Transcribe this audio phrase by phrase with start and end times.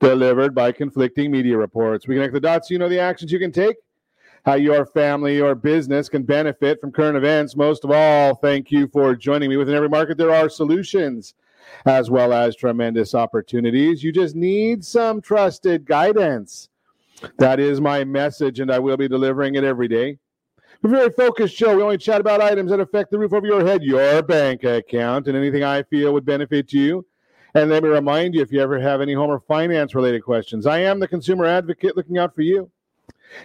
[0.00, 2.06] delivered by conflicting media reports.
[2.06, 3.76] We connect the dots so you know the actions you can take,
[4.44, 7.56] how your family or business can benefit from current events.
[7.56, 9.56] Most of all, thank you for joining me.
[9.56, 11.34] Within every market, there are solutions
[11.86, 14.02] as well as tremendous opportunities.
[14.02, 16.68] You just need some trusted guidance.
[17.38, 20.18] That is my message, and I will be delivering it every day.
[20.82, 21.76] A very focused show.
[21.76, 25.26] We only chat about items that affect the roof over your head, your bank account,
[25.28, 27.06] and anything I feel would benefit you.
[27.54, 30.66] And let me remind you if you ever have any home or finance related questions,
[30.66, 32.70] I am the consumer advocate looking out for you.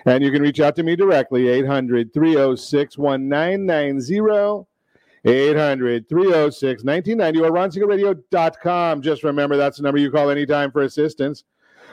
[0.06, 4.66] And you can reach out to me directly, 800 306 1990.
[5.26, 9.02] 800 306 1990 or ronsiegelradio.com.
[9.02, 11.44] Just remember that's the number you call anytime for assistance.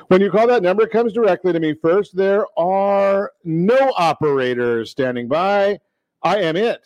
[0.08, 2.16] When you call that number, it comes directly to me first.
[2.16, 5.80] There are no operators standing by.
[6.22, 6.80] I am it.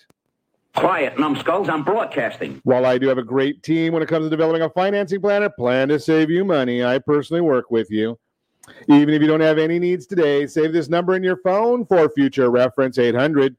[0.77, 1.69] Quiet, numbskulls.
[1.69, 2.61] I'm broadcasting.
[2.65, 5.49] While I do have a great team when it comes to developing a financing plan,
[5.59, 8.19] plan to save you money, I personally work with you.
[8.89, 12.09] Even if you don't have any needs today, save this number in your phone for
[12.11, 13.57] future reference 800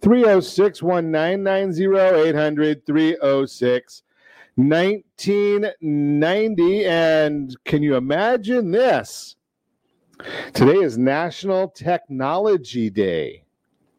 [0.00, 4.02] 306 1990 800 306
[4.54, 6.86] 1990.
[6.86, 9.36] And can you imagine this?
[10.52, 13.44] Today is National Technology Day.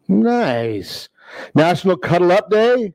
[0.08, 1.10] Nice.
[1.56, 2.94] National Cuddle Up Day.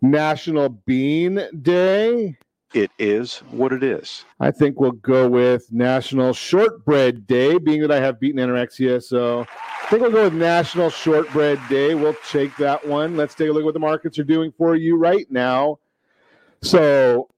[0.00, 2.36] National Bean Day.
[2.74, 4.24] It is what it is.
[4.40, 9.02] I think we'll go with National Shortbread Day, being that I have beaten anorexia.
[9.02, 11.94] So I think we'll go with National Shortbread Day.
[11.94, 13.16] We'll take that one.
[13.16, 15.80] Let's take a look at what the markets are doing for you right now.
[16.62, 17.28] So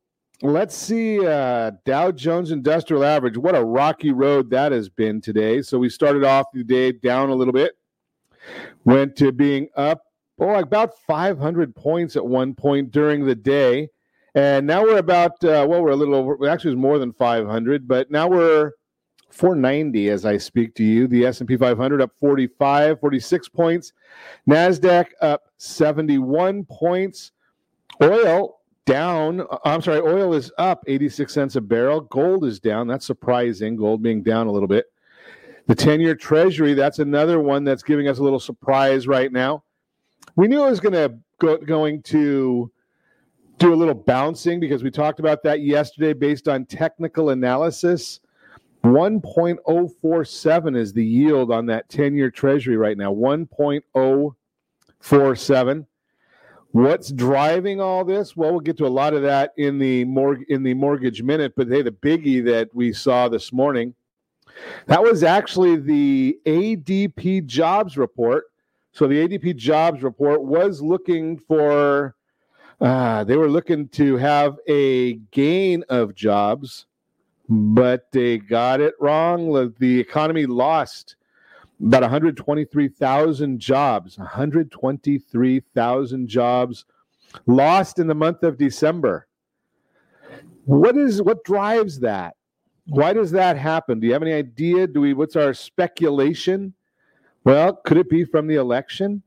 [0.41, 3.37] let's see uh, Dow Jones Industrial Average.
[3.37, 5.63] What a rocky road that has been today.
[5.63, 7.73] So we started off the day down a little bit,
[8.85, 10.04] went to being up,
[10.39, 13.89] oh, about 500 points at one point during the day.
[14.35, 17.13] And now we're about, uh, well, we're a little over, actually, it was more than
[17.13, 18.73] 500, but now we're
[19.31, 21.07] 490 as I speak to you.
[21.07, 23.93] The S&P 500 up 45, 46 points.
[24.49, 27.33] NASDAQ up 71 points.
[28.03, 29.41] Oil down.
[29.41, 32.03] Uh, I'm sorry, oil is up 86 cents a barrel.
[32.03, 32.87] Gold is down.
[32.87, 33.77] That's surprising.
[33.77, 34.87] Gold being down a little bit.
[35.67, 39.65] The 10 year treasury, that's another one that's giving us a little surprise right now.
[40.37, 42.73] We knew it was going to go, going to
[43.59, 48.21] do a little bouncing because we talked about that yesterday based on technical analysis.
[48.85, 53.13] 1.047 is the yield on that 10 year treasury right now.
[53.13, 55.87] 1.047.
[56.73, 58.37] What's driving all this?
[58.37, 61.53] Well, we'll get to a lot of that in the morg- in the mortgage minute,
[61.57, 63.95] but hey, the biggie that we saw this morning,
[64.87, 68.47] that was actually the ADP jobs report.
[68.95, 72.15] So the ADP jobs report was looking for
[72.81, 76.87] uh, they were looking to have a gain of jobs,
[77.49, 79.75] but they got it wrong.
[79.81, 81.17] The economy lost
[81.85, 84.17] about 123,000 jobs.
[84.17, 86.85] 123,000 jobs
[87.47, 89.27] lost in the month of December.
[90.67, 92.37] What is what drives that?
[92.87, 93.99] Why does that happen?
[93.99, 94.87] Do you have any idea?
[94.87, 96.75] Do we what's our speculation?
[97.45, 99.23] Well, could it be from the election?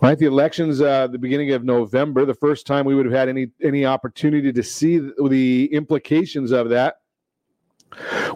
[0.00, 3.28] Right, the elections, uh, the beginning of November, the first time we would have had
[3.28, 6.96] any any opportunity to see the implications of that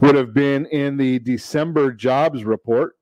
[0.01, 2.97] would have been in the December jobs report.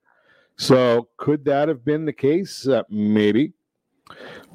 [0.57, 2.67] So, could that have been the case?
[2.67, 3.53] Uh, maybe.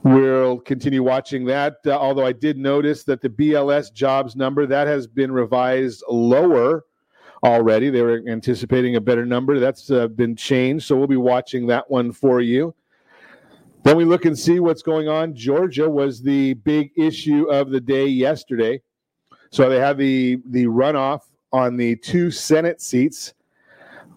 [0.03, 1.77] We'll continue watching that.
[1.85, 6.85] Uh, although I did notice that the BLS jobs number that has been revised lower
[7.43, 7.89] already.
[7.89, 9.59] They were anticipating a better number.
[9.59, 10.85] That's uh, been changed.
[10.85, 12.75] So we'll be watching that one for you.
[13.83, 15.33] Then we look and see what's going on.
[15.33, 18.81] Georgia was the big issue of the day yesterday.
[19.51, 21.21] So they have the the runoff
[21.51, 23.33] on the two Senate seats.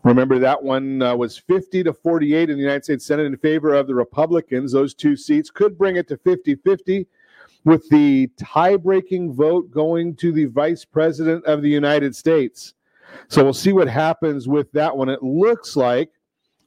[0.05, 3.73] Remember that one uh, was 50 to 48 in the United States Senate in favor
[3.73, 4.73] of the Republicans.
[4.73, 7.07] Those two seats could bring it to 50 50
[7.65, 12.75] with the tie breaking vote going to the vice president of the United States.
[13.29, 15.09] So we'll see what happens with that one.
[15.09, 16.11] It looks like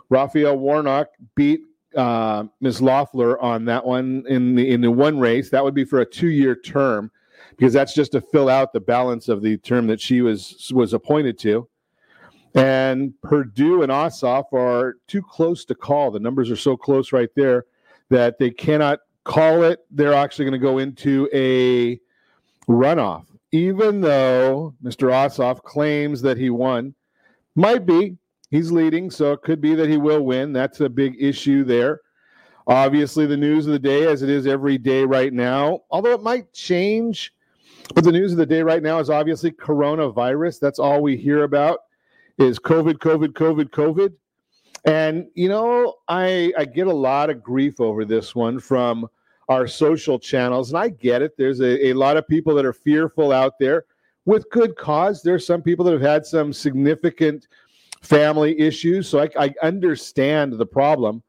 [0.10, 1.62] Raphael Warnock beat
[1.96, 2.82] uh, Ms.
[2.82, 5.50] Loeffler on that one in the in the one race.
[5.50, 7.12] That would be for a two year term.
[7.58, 10.94] because that's just to fill out the balance of the term that she was was
[10.94, 11.68] appointed to.
[12.54, 16.12] And Perdue and Ossoff are too close to call.
[16.12, 17.66] The numbers are so close right there
[18.10, 19.86] that they cannot call it.
[19.92, 22.00] They're actually going to go into a
[22.72, 25.10] runoff, even though Mr.
[25.12, 26.94] Ossoff claims that he won.
[27.56, 28.18] Might be.
[28.52, 30.52] He's leading, so it could be that he will win.
[30.52, 32.02] That's a big issue there.
[32.68, 36.22] Obviously, the news of the day, as it is every day right now, although it
[36.22, 37.34] might change,
[37.94, 40.60] but the news of the day right now is obviously coronavirus.
[40.60, 41.80] That's all we hear about
[42.38, 44.12] is COVID, COVID, COVID, COVID.
[44.84, 49.08] And you know, I I get a lot of grief over this one from
[49.50, 51.38] our social channels, and I get it.
[51.38, 53.86] There's a, a lot of people that are fearful out there
[54.26, 55.22] with good cause.
[55.22, 57.48] There's some people that have had some significant
[58.02, 61.24] family issues, so I, I understand the problem.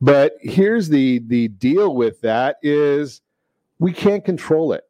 [0.00, 3.20] But here's the the deal with that is
[3.80, 4.84] we can't control it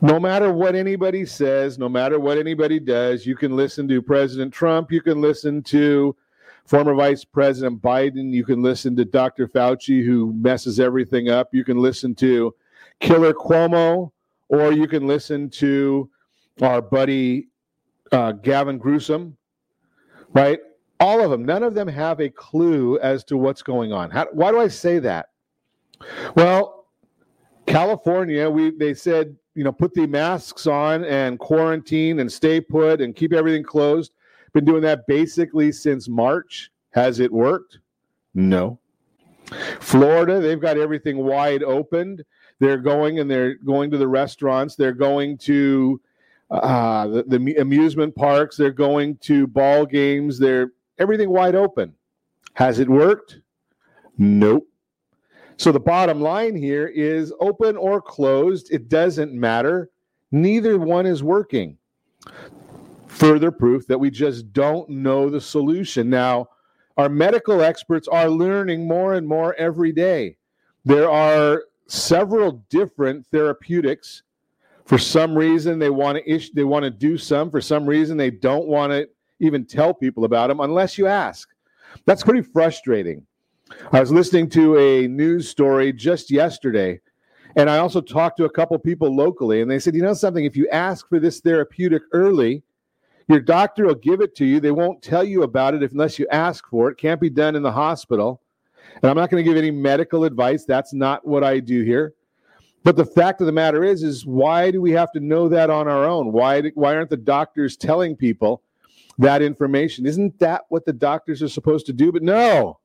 [0.00, 4.52] no matter what anybody says, no matter what anybody does, you can listen to President
[4.52, 6.14] Trump, you can listen to
[6.64, 9.46] former Vice President Biden, you can listen to Dr.
[9.48, 12.54] Fauci, who messes everything up, you can listen to
[13.00, 14.12] Killer Cuomo,
[14.48, 16.08] or you can listen to
[16.62, 17.48] our buddy
[18.12, 19.36] uh, Gavin Newsom,
[20.32, 20.60] right?
[21.00, 24.10] All of them, none of them have a clue as to what's going on.
[24.10, 25.30] How, why do I say that?
[26.36, 26.86] Well,
[27.66, 33.00] California, we they said you know, put the masks on and quarantine and stay put
[33.00, 34.12] and keep everything closed.
[34.54, 36.70] Been doing that basically since March.
[36.90, 37.80] Has it worked?
[38.34, 38.78] No.
[39.80, 42.20] Florida, they've got everything wide open.
[42.60, 44.76] They're going and they're going to the restaurants.
[44.76, 46.00] They're going to
[46.50, 48.56] uh, the, the amusement parks.
[48.56, 50.38] They're going to ball games.
[50.38, 51.92] They're everything wide open.
[52.54, 53.40] Has it worked?
[54.18, 54.68] Nope.
[55.56, 59.90] So the bottom line here is open or closed, it doesn't matter.
[60.32, 61.78] Neither one is working.
[63.14, 66.10] Further proof that we just don't know the solution.
[66.10, 66.48] Now,
[66.96, 70.36] our medical experts are learning more and more every day.
[70.84, 74.24] There are several different therapeutics.
[74.84, 77.52] For some reason, they want to issue, they want to do some.
[77.52, 79.08] For some reason, they don't want to
[79.38, 81.48] even tell people about them unless you ask.
[82.06, 83.24] That's pretty frustrating.
[83.92, 87.00] I was listening to a news story just yesterday,
[87.54, 90.44] and I also talked to a couple people locally, and they said, you know something,
[90.44, 92.62] if you ask for this therapeutic early,
[93.28, 94.60] your doctor will give it to you.
[94.60, 96.98] They won't tell you about it unless you ask for it.
[96.98, 98.40] Can't be done in the hospital.
[99.02, 100.64] And I'm not going to give any medical advice.
[100.64, 102.14] That's not what I do here.
[102.84, 105.70] But the fact of the matter is, is why do we have to know that
[105.70, 106.32] on our own?
[106.32, 108.62] Why, why aren't the doctors telling people
[109.18, 110.04] that information?
[110.04, 112.12] Isn't that what the doctors are supposed to do?
[112.12, 112.78] But no,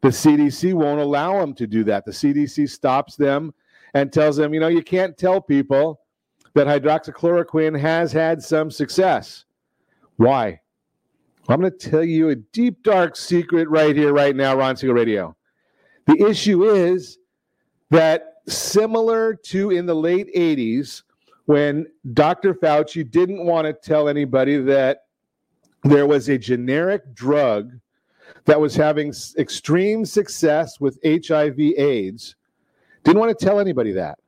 [0.00, 2.06] the CDC won't allow them to do that.
[2.06, 3.52] The CDC stops them
[3.92, 6.00] and tells them, you know, you can't tell people
[6.54, 9.45] that hydroxychloroquine has had some success.
[10.16, 10.60] Why?
[11.48, 14.94] I'm going to tell you a deep, dark secret right here, right now, Ron Siegel
[14.94, 15.36] Radio.
[16.06, 17.18] The issue is
[17.90, 21.02] that similar to in the late 80s,
[21.46, 22.54] when Dr.
[22.54, 25.04] Fauci didn't want to tell anybody that
[25.84, 27.72] there was a generic drug
[28.46, 32.34] that was having extreme success with HIV AIDS
[33.04, 34.18] didn't want to tell anybody that.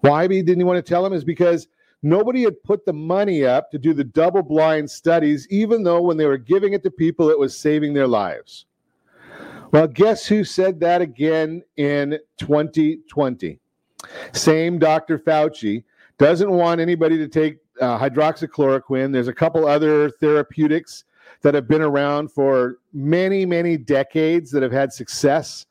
[0.00, 1.12] Why didn't he want to tell them?
[1.12, 1.68] Is because
[2.02, 6.16] nobody had put the money up to do the double blind studies, even though when
[6.16, 8.66] they were giving it to people, it was saving their lives.
[9.72, 13.58] Well, guess who said that again in 2020?
[14.32, 15.18] Same Dr.
[15.18, 15.84] Fauci
[16.18, 19.12] doesn't want anybody to take uh, hydroxychloroquine.
[19.12, 21.04] There's a couple other therapeutics
[21.42, 25.66] that have been around for many, many decades that have had success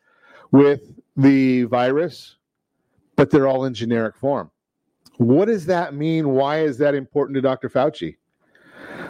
[0.52, 2.38] with the virus,
[3.16, 4.50] but they're all in generic form.
[5.20, 6.30] What does that mean?
[6.30, 7.70] Why is that important to Dr.
[7.70, 8.16] Fauci?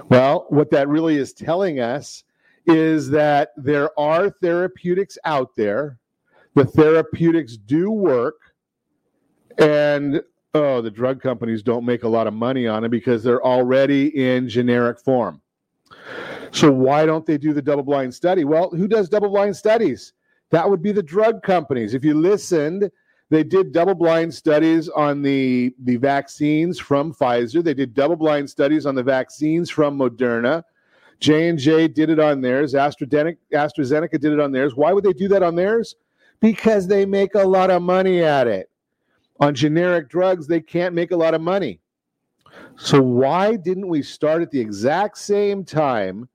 [0.10, 2.24] Well, what that really is telling us
[2.66, 6.00] is that there are therapeutics out there.
[6.56, 8.38] The therapeutics do work.
[9.60, 10.24] And
[10.56, 14.08] oh, the drug companies don't make a lot of money on it because they're already
[14.20, 15.40] in generic form.
[16.50, 18.46] So why don't they do the double blind study?
[18.46, 20.14] Well, who does double blind studies?
[20.50, 21.94] That would be the drug companies.
[21.94, 22.90] If you listened,
[23.30, 27.64] they did double blind studies on the, the vaccines from Pfizer.
[27.64, 30.64] They did double blind studies on the vaccines from Moderna.
[31.20, 32.74] J&J did it on theirs.
[32.74, 34.76] AstraZeneca, AstraZeneca did it on theirs.
[34.76, 35.96] Why would they do that on theirs?
[36.40, 38.70] Because they make a lot of money at it.
[39.40, 41.80] On generic drugs, they can't make a lot of money.
[42.78, 46.28] So why didn't we start at the exact same time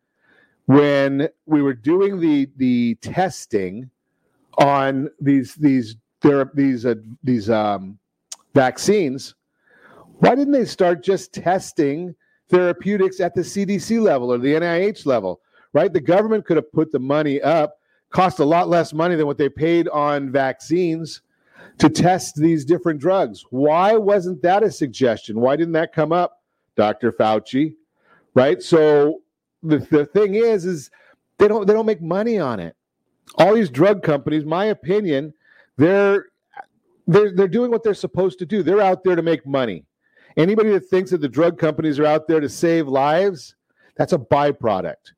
[0.67, 3.91] when we were doing the the testing
[4.59, 7.99] on these these there these uh, these um,
[8.55, 9.35] vaccines,
[10.19, 12.15] Why didn't they start just testing
[12.49, 15.41] therapeutics at the CDC level or the NIH level?
[15.73, 15.93] Right?
[15.93, 17.79] The government could have put the money up,
[18.11, 21.23] cost a lot less money than what they paid on vaccines
[21.79, 23.45] to test these different drugs.
[23.51, 25.41] Why wasn't that a suggestion?
[25.41, 26.43] Why didn't that come up,
[26.77, 27.13] Dr.
[27.13, 27.75] Fauci?
[28.35, 28.63] Right?
[28.63, 29.23] So
[29.63, 30.91] the, the thing is, is
[31.39, 32.77] they don't they don't make money on it.
[33.37, 35.35] All these drug companies, my opinion,
[35.77, 36.27] they're
[37.07, 38.63] they're they're doing what they're supposed to do.
[38.63, 39.85] They're out there to make money.
[40.37, 43.55] Anybody that thinks that the drug companies are out there to save lives,
[43.97, 45.13] that's a byproduct.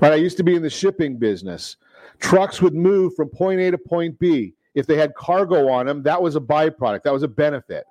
[0.00, 0.12] Right?
[0.12, 1.76] I used to be in the shipping business.
[2.20, 4.54] Trucks would move from point A to point B.
[4.74, 7.02] If they had cargo on them, that was a byproduct.
[7.02, 7.84] That was a benefit.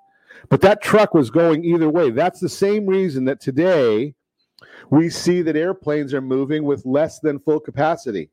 [0.48, 2.10] But that truck was going either way.
[2.10, 4.14] That's the same reason that today
[4.90, 8.30] we see that airplanes are moving with less than full capacity,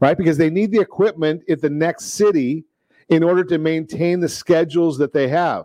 [0.00, 0.16] right?
[0.16, 2.64] Because they need the equipment at the next city
[3.08, 5.64] in order to maintain the schedules that they have.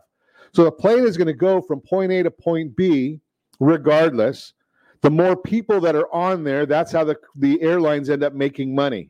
[0.54, 3.20] So the plane is going to go from point A to point B
[3.60, 4.54] regardless.
[5.02, 8.74] The more people that are on there, that's how the, the airlines end up making
[8.74, 9.10] money.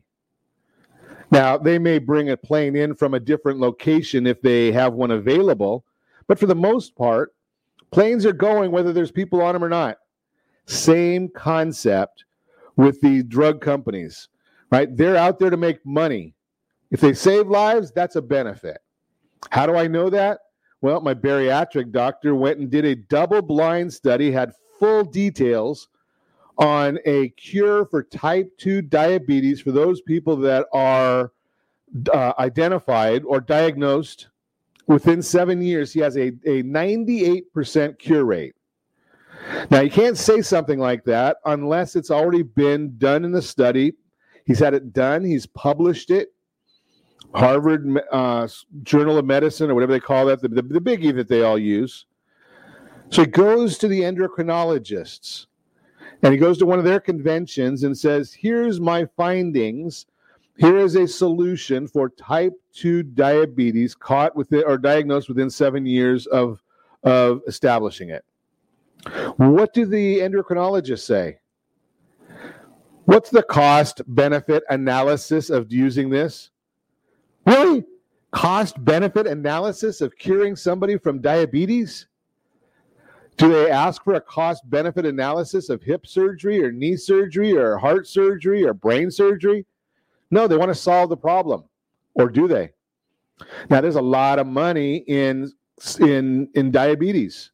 [1.30, 5.10] Now, they may bring a plane in from a different location if they have one
[5.10, 5.84] available,
[6.26, 7.34] but for the most part,
[7.90, 9.98] planes are going whether there's people on them or not.
[10.66, 12.24] Same concept
[12.76, 14.28] with the drug companies,
[14.70, 14.94] right?
[14.96, 16.33] They're out there to make money.
[16.94, 18.78] If they save lives, that's a benefit.
[19.50, 20.38] How do I know that?
[20.80, 25.88] Well, my bariatric doctor went and did a double blind study, had full details
[26.56, 31.32] on a cure for type 2 diabetes for those people that are
[32.12, 34.28] uh, identified or diagnosed
[34.86, 35.92] within seven years.
[35.92, 38.54] He has a, a 98% cure rate.
[39.68, 43.94] Now, you can't say something like that unless it's already been done in the study.
[44.46, 46.28] He's had it done, he's published it.
[47.34, 48.48] Harvard uh,
[48.82, 51.58] Journal of Medicine, or whatever they call that, the, the, the biggie that they all
[51.58, 52.06] use.
[53.10, 55.46] So he goes to the endocrinologists
[56.22, 60.06] and he goes to one of their conventions and says, Here's my findings.
[60.56, 66.26] Here is a solution for type 2 diabetes caught within or diagnosed within seven years
[66.26, 66.62] of,
[67.02, 68.24] of establishing it.
[69.36, 71.38] What do the endocrinologists say?
[73.04, 76.50] What's the cost benefit analysis of using this?
[77.46, 77.84] Really?
[78.30, 82.06] Cost benefit analysis of curing somebody from diabetes?
[83.36, 87.76] Do they ask for a cost benefit analysis of hip surgery or knee surgery or
[87.78, 89.66] heart surgery or brain surgery?
[90.30, 91.64] No, they want to solve the problem.
[92.14, 92.70] Or do they?
[93.68, 95.52] Now there's a lot of money in
[96.00, 97.50] in in diabetes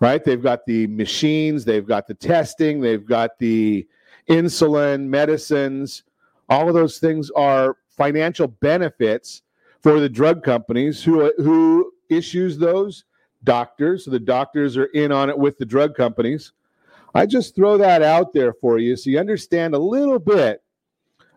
[0.00, 0.24] right?
[0.24, 3.86] They've got the machines, they've got the testing, they've got the
[4.28, 6.02] insulin, medicines.
[6.48, 9.42] All of those things are financial benefits
[9.80, 13.04] for the drug companies who who issues those
[13.44, 14.04] doctors.
[14.04, 16.52] So the doctors are in on it with the drug companies.
[17.14, 20.62] I just throw that out there for you so you understand a little bit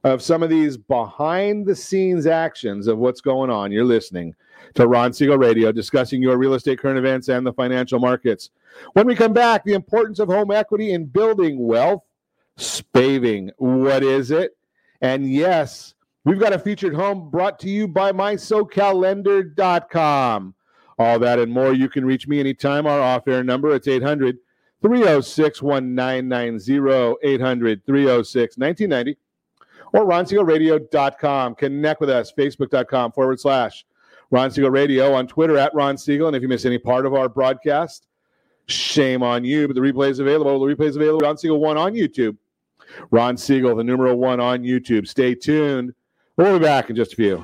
[0.03, 3.71] of some of these behind the scenes actions of what's going on.
[3.71, 4.35] You're listening
[4.75, 8.49] to Ron Siegel Radio, discussing your real estate current events and the financial markets.
[8.93, 12.03] When we come back, the importance of home equity in building wealth.
[12.55, 14.55] Spaving, what is it?
[15.01, 20.55] And yes, we've got a featured home brought to you by mysocallender.com.
[20.99, 22.85] All that and more, you can reach me anytime.
[22.85, 24.37] Our off air number, it's 800
[24.81, 29.17] 306 1990, 800 306 1990,
[29.93, 31.55] or ronsiegelradio.com.
[31.55, 33.85] Connect with us, facebook.com forward slash
[34.29, 36.27] Ron Siegel Radio on Twitter at Ron Siegel.
[36.27, 38.07] And if you miss any part of our broadcast,
[38.67, 39.67] shame on you.
[39.67, 40.59] But the replay is available.
[40.59, 41.19] The replay is available.
[41.19, 42.37] Ron Siegel 1 on YouTube.
[43.11, 45.07] Ron Siegel, the numeral one on YouTube.
[45.07, 45.93] Stay tuned.
[46.35, 47.43] We'll be back in just a few.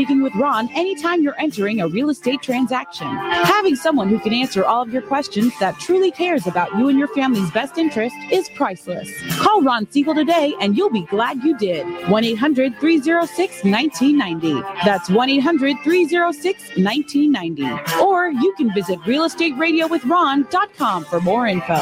[0.00, 3.06] speaking with Ron anytime you're entering a real estate transaction.
[3.06, 6.98] Having someone who can answer all of your questions that truly cares about you and
[6.98, 9.10] your family's best interest is priceless.
[9.32, 11.84] Call Ron Siegel today and you'll be glad you did.
[12.08, 14.62] 1 800 306 1990.
[14.86, 18.02] That's 1 800 306 1990.
[18.02, 21.76] Or you can visit realestateradio.com for more info.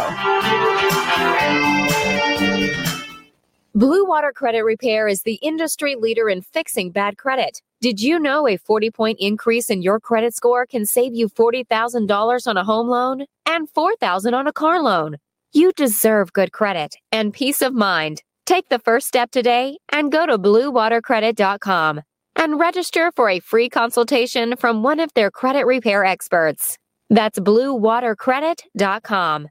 [3.77, 7.63] Blue Water Credit Repair is the industry leader in fixing bad credit.
[7.81, 12.47] Did you know a 40 point increase in your credit score can save you $40,000
[12.49, 15.19] on a home loan and $4,000 on a car loan?
[15.53, 18.25] You deserve good credit and peace of mind.
[18.47, 22.01] Take the first step today and go to bluewatercredit.com
[22.35, 26.79] and register for a free consultation from one of their credit repair experts.
[27.11, 29.49] That's bluewatercredit.com.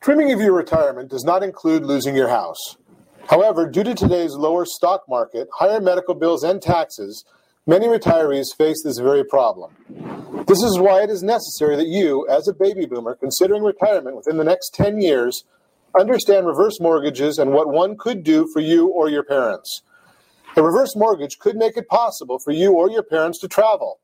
[0.00, 2.76] Trimming of your retirement does not include losing your house.
[3.28, 7.24] However, due to today's lower stock market, higher medical bills, and taxes,
[7.68, 9.70] many retirees face this very problem.
[10.48, 14.38] This is why it is necessary that you, as a baby boomer considering retirement within
[14.38, 15.44] the next 10 years,
[15.98, 19.82] understand reverse mortgages and what one could do for you or your parents.
[20.56, 24.00] A reverse mortgage could make it possible for you or your parents to travel,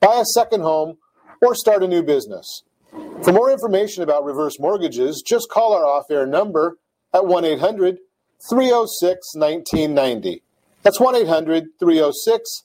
[0.00, 0.98] buy a second home,
[1.40, 2.62] or start a new business.
[3.22, 6.76] For more information about reverse mortgages, just call our off air number
[7.14, 7.98] at 1 800
[8.50, 10.42] 306 1990.
[10.82, 12.64] That's 1 800 306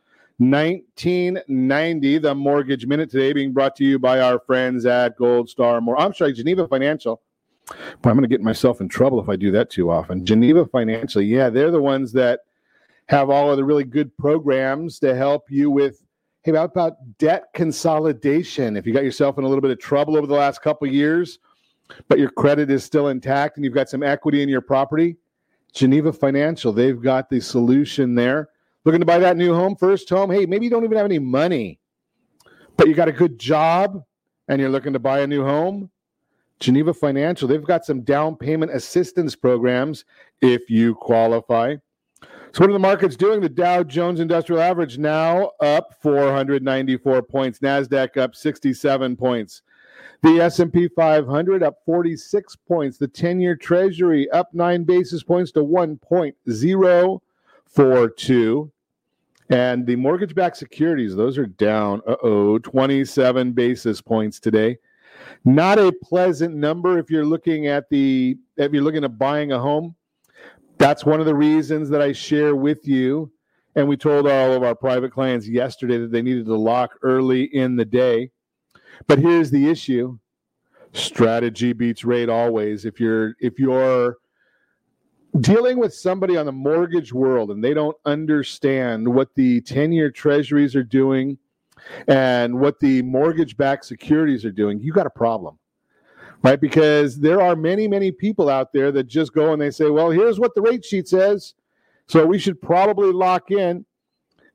[0.41, 2.17] 1990.
[2.17, 5.99] The Mortgage Minute today being brought to you by our friends at Gold Star More.
[6.01, 7.21] I'm sorry, Geneva Financial.
[7.67, 10.25] Boy, I'm going to get myself in trouble if I do that too often.
[10.25, 12.39] Geneva Financial, yeah, they're the ones that
[13.05, 16.01] have all of the really good programs to help you with
[16.41, 18.75] hey about, about debt consolidation.
[18.75, 21.37] If you got yourself in a little bit of trouble over the last couple years,
[22.07, 25.17] but your credit is still intact and you've got some equity in your property,
[25.71, 28.49] Geneva Financial, they've got the solution there.
[28.83, 30.31] Looking to buy that new home, first home.
[30.31, 31.79] Hey, maybe you don't even have any money,
[32.77, 34.03] but you got a good job
[34.47, 35.89] and you're looking to buy a new home.
[36.59, 40.05] Geneva Financial, they've got some down payment assistance programs
[40.41, 41.75] if you qualify.
[42.53, 43.39] So, what are the markets doing?
[43.39, 49.61] The Dow Jones Industrial Average now up 494 points, Nasdaq up 67 points.
[50.21, 52.97] The S&P 500 up 46 points.
[52.97, 55.63] The 10-year Treasury up 9 basis points to
[57.75, 58.71] 1.042.
[59.49, 64.77] And the mortgage backed securities, those are down, uh oh, 27 basis points today.
[65.43, 69.59] Not a pleasant number if you're looking at the, if you're looking at buying a
[69.59, 69.95] home.
[70.77, 73.31] That's one of the reasons that I share with you.
[73.75, 77.43] And we told all of our private clients yesterday that they needed to lock early
[77.43, 78.31] in the day.
[79.07, 80.17] But here's the issue
[80.93, 82.85] strategy beats rate always.
[82.85, 84.17] If you're, if you're,
[85.39, 90.11] dealing with somebody on the mortgage world and they don't understand what the 10 year
[90.11, 91.37] treasuries are doing
[92.07, 95.57] and what the mortgage backed securities are doing, you got a problem.
[96.43, 96.59] Right?
[96.59, 100.09] Because there are many, many people out there that just go and they say, well,
[100.09, 101.53] here's what the rate sheet says.
[102.07, 103.85] So we should probably lock in.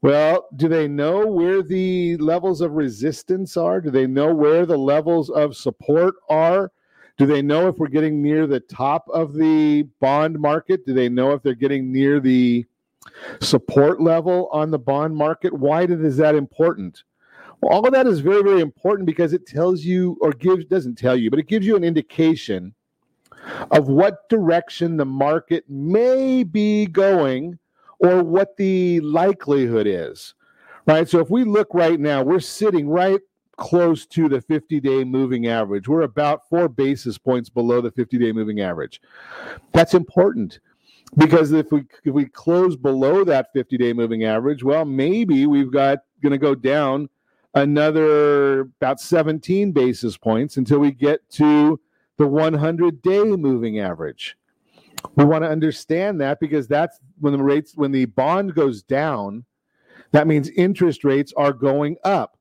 [0.03, 3.81] Well, do they know where the levels of resistance are?
[3.81, 6.71] Do they know where the levels of support are?
[7.19, 10.85] Do they know if we're getting near the top of the bond market?
[10.85, 12.67] Do they know if they're getting near the
[13.41, 15.53] support level on the bond market?
[15.53, 17.05] Why is that important?
[17.61, 20.97] Well, all of that is very, very important because it tells you, or gives, doesn't
[20.97, 22.75] tell you, but it gives you an indication
[23.71, 27.59] of what direction the market may be going
[27.99, 30.35] or what the likelihood is.
[30.87, 31.09] Right?
[31.09, 33.21] So if we look right now, we're sitting right
[33.57, 35.89] close to the 50 day moving average.
[35.89, 39.01] We're about four basis points below the 50 day moving average.
[39.73, 40.61] That's important
[41.17, 45.73] because if we if we close below that 50 day moving average, well, maybe we've
[45.73, 47.09] got going to go down
[47.55, 51.81] another about 17 basis points until we get to
[52.19, 54.37] the 100 day moving average.
[55.15, 59.45] We want to understand that because that's when the rates when the bond goes down,
[60.13, 62.36] that means interest rates are going up.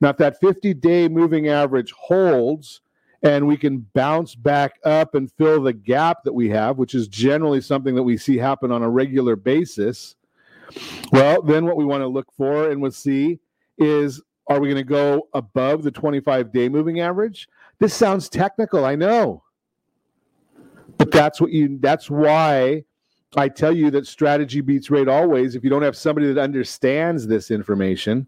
[0.00, 2.80] Now, if that 50 day moving average holds
[3.22, 7.08] and we can bounce back up and fill the gap that we have, which is
[7.08, 10.14] generally something that we see happen on a regular basis,
[11.12, 13.40] well, then what we want to look for and we'll see
[13.78, 17.48] is are we going to go above the 25 day moving average?
[17.78, 19.42] This sounds technical, I know.
[20.96, 22.84] But that's what you that's why
[23.36, 25.54] I tell you that strategy beats rate always.
[25.54, 28.26] If you don't have somebody that understands this information,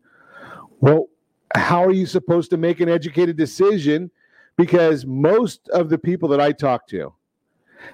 [0.81, 1.07] well,
[1.55, 4.11] how are you supposed to make an educated decision?
[4.57, 7.13] Because most of the people that I talk to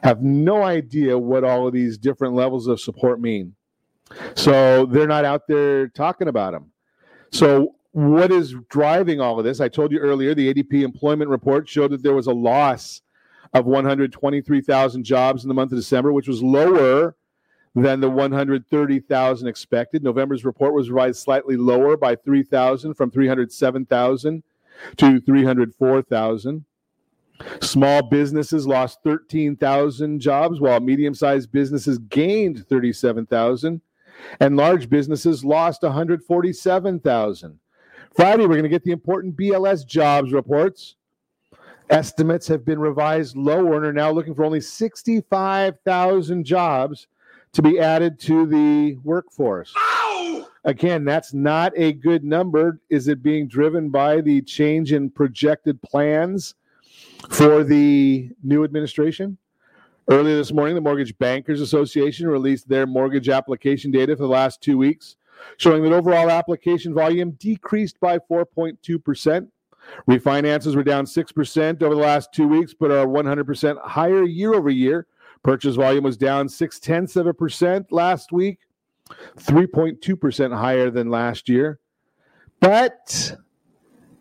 [0.03, 3.55] have no idea what all of these different levels of support mean.
[4.35, 6.71] So they're not out there talking about them.
[7.31, 9.61] So, what is driving all of this?
[9.61, 13.01] I told you earlier the ADP employment report showed that there was a loss
[13.55, 17.17] of 123,000 jobs in the month of December, which was lower
[17.77, 20.03] than the 130,000 expected.
[20.03, 24.43] November's report was revised slightly lower by 3,000 from 307,000
[24.97, 26.65] to 304,000.
[27.61, 33.83] Small businesses lost 13,000 jobs, while medium sized businesses gained 37,000,
[34.41, 37.61] and large businesses lost 147,000.
[38.15, 40.97] Friday, we're going to get the important BLS jobs reports.
[41.91, 47.07] Estimates have been revised lower and are now looking for only 65,000 jobs
[47.57, 49.73] to be added to the workforce.
[49.75, 50.47] Ow!
[50.65, 52.81] Again, that's not a good number.
[52.91, 56.55] Is it being driven by the change in projected plans
[57.31, 59.39] for the new administration?
[60.11, 64.61] Earlier this morning, the Mortgage Bankers Association released their mortgage application data for the last
[64.61, 65.17] two weeks,
[65.57, 69.49] showing that overall application volume decreased by 4.2%.
[70.11, 74.69] Refinances were down 6% over the last two weeks, but are 100% higher year over
[74.69, 75.07] year.
[75.43, 78.61] Purchase volume was down six tenths of a percent last week,
[79.37, 81.79] 3.2% higher than last year.
[82.61, 83.37] But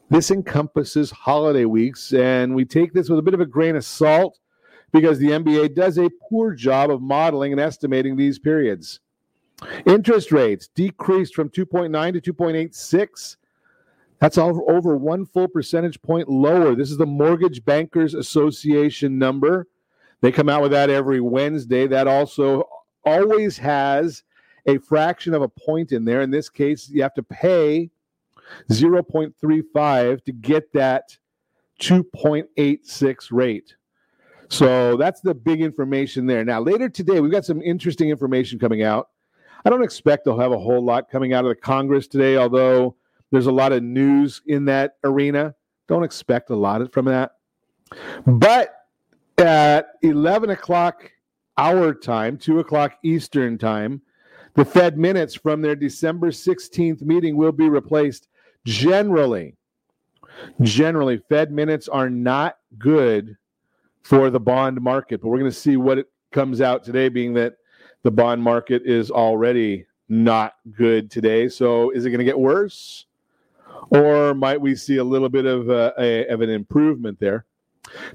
[0.09, 3.85] this encompasses holiday weeks, and we take this with a bit of a grain of
[3.85, 4.39] salt
[4.91, 8.99] because the MBA does a poor job of modeling and estimating these periods.
[9.85, 13.37] Interest rates decreased from 2.9 to 2.86
[14.19, 16.75] that's over one full percentage point lower.
[16.75, 19.67] This is the Mortgage Bankers Association number.
[20.21, 21.87] They come out with that every Wednesday.
[21.87, 22.67] That also
[23.05, 24.23] always has
[24.65, 26.21] a fraction of a point in there.
[26.21, 27.89] In this case, you have to pay
[28.71, 31.17] 0.35 to get that
[31.81, 33.75] 2.86 rate.
[34.49, 36.45] So that's the big information there.
[36.45, 39.09] Now, later today, we've got some interesting information coming out.
[39.65, 42.95] I don't expect they'll have a whole lot coming out of the Congress today, although
[43.31, 45.55] there's a lot of news in that arena.
[45.87, 47.31] Don't expect a lot from that.
[48.25, 48.74] But
[49.37, 51.11] at 11 o'clock
[51.57, 54.01] our time, 2 o'clock Eastern time,
[54.55, 58.27] the Fed minutes from their December 16th meeting will be replaced.
[58.65, 59.55] Generally,
[60.61, 63.37] generally, Fed minutes are not good
[64.01, 67.33] for the bond market, but we're going to see what it comes out today, being
[67.33, 67.55] that
[68.03, 71.49] the bond market is already not good today.
[71.49, 73.05] So, is it going to get worse?
[73.89, 77.45] or might we see a little bit of, a, of an improvement there?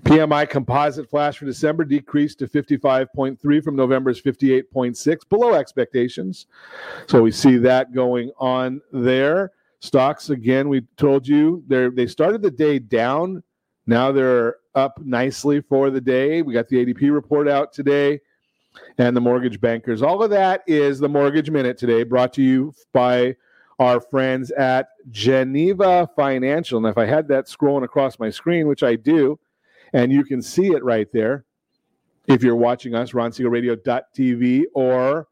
[0.02, 6.46] PMI composite flash for December decreased to 55.3 from November's 58.6, below expectations.
[7.06, 9.52] So we see that going on there.
[9.80, 13.42] Stocks, again, we told you they they started the day down.
[13.86, 16.42] Now they're up nicely for the day.
[16.42, 18.20] We got the ADP report out today
[18.98, 20.02] and the mortgage bankers.
[20.02, 23.36] All of that is the Mortgage Minute today, brought to you by
[23.78, 26.76] our friends at Geneva Financial.
[26.78, 29.38] And if I had that scrolling across my screen, which I do,
[29.92, 31.44] and you can see it right there,
[32.26, 35.28] if you're watching us, ronsiegelradio.tv or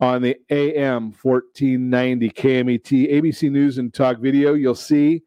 [0.00, 5.22] on the AM 1490 KMET ABC News and Talk video, you'll see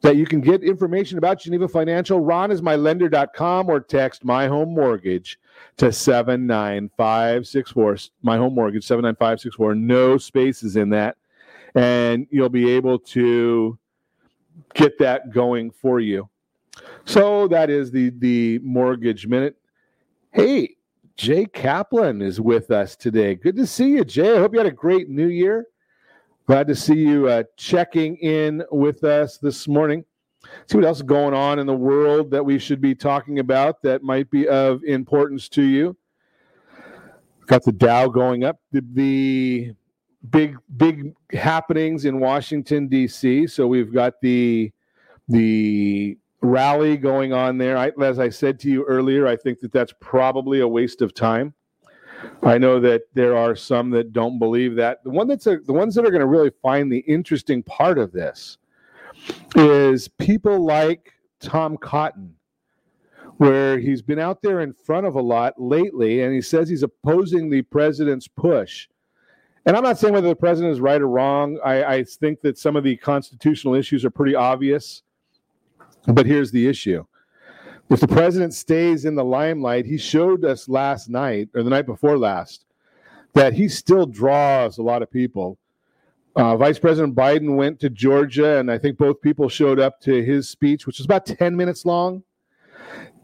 [0.00, 2.18] that you can get information about Geneva Financial.
[2.20, 5.38] Ron is mylender.com or text my home mortgage
[5.76, 7.96] to 79564.
[8.22, 9.76] My home mortgage, 79564.
[9.76, 11.16] No spaces in that
[11.74, 13.78] and you'll be able to
[14.74, 16.28] get that going for you.
[17.04, 19.56] So that is the the mortgage minute.
[20.32, 20.76] Hey,
[21.16, 23.34] Jay Kaplan is with us today.
[23.34, 24.36] Good to see you, Jay.
[24.36, 25.66] I hope you had a great new year.
[26.46, 30.04] Glad to see you uh, checking in with us this morning.
[30.66, 33.80] See what else is going on in the world that we should be talking about
[33.82, 35.96] that might be of importance to you.
[37.46, 38.58] Got the Dow going up.
[38.72, 39.72] The, the
[40.30, 43.46] big big happenings in Washington D.C.
[43.46, 44.72] So we've got the
[45.28, 47.76] the rally going on there.
[47.76, 51.14] I, as I said to you earlier, I think that that's probably a waste of
[51.14, 51.54] time.
[52.42, 55.02] I know that there are some that don't believe that.
[55.04, 57.98] The one that's a, the ones that are going to really find the interesting part
[57.98, 58.58] of this
[59.56, 62.34] is people like Tom Cotton,
[63.38, 66.82] where he's been out there in front of a lot lately, and he says he's
[66.82, 68.88] opposing the president's push.
[69.66, 71.58] And I'm not saying whether the president is right or wrong.
[71.64, 75.02] I, I think that some of the constitutional issues are pretty obvious.
[76.06, 77.04] But here's the issue
[77.90, 81.86] if the president stays in the limelight, he showed us last night or the night
[81.86, 82.64] before last
[83.34, 85.58] that he still draws a lot of people.
[86.36, 90.22] Uh, Vice President Biden went to Georgia, and I think both people showed up to
[90.22, 92.22] his speech, which was about 10 minutes long.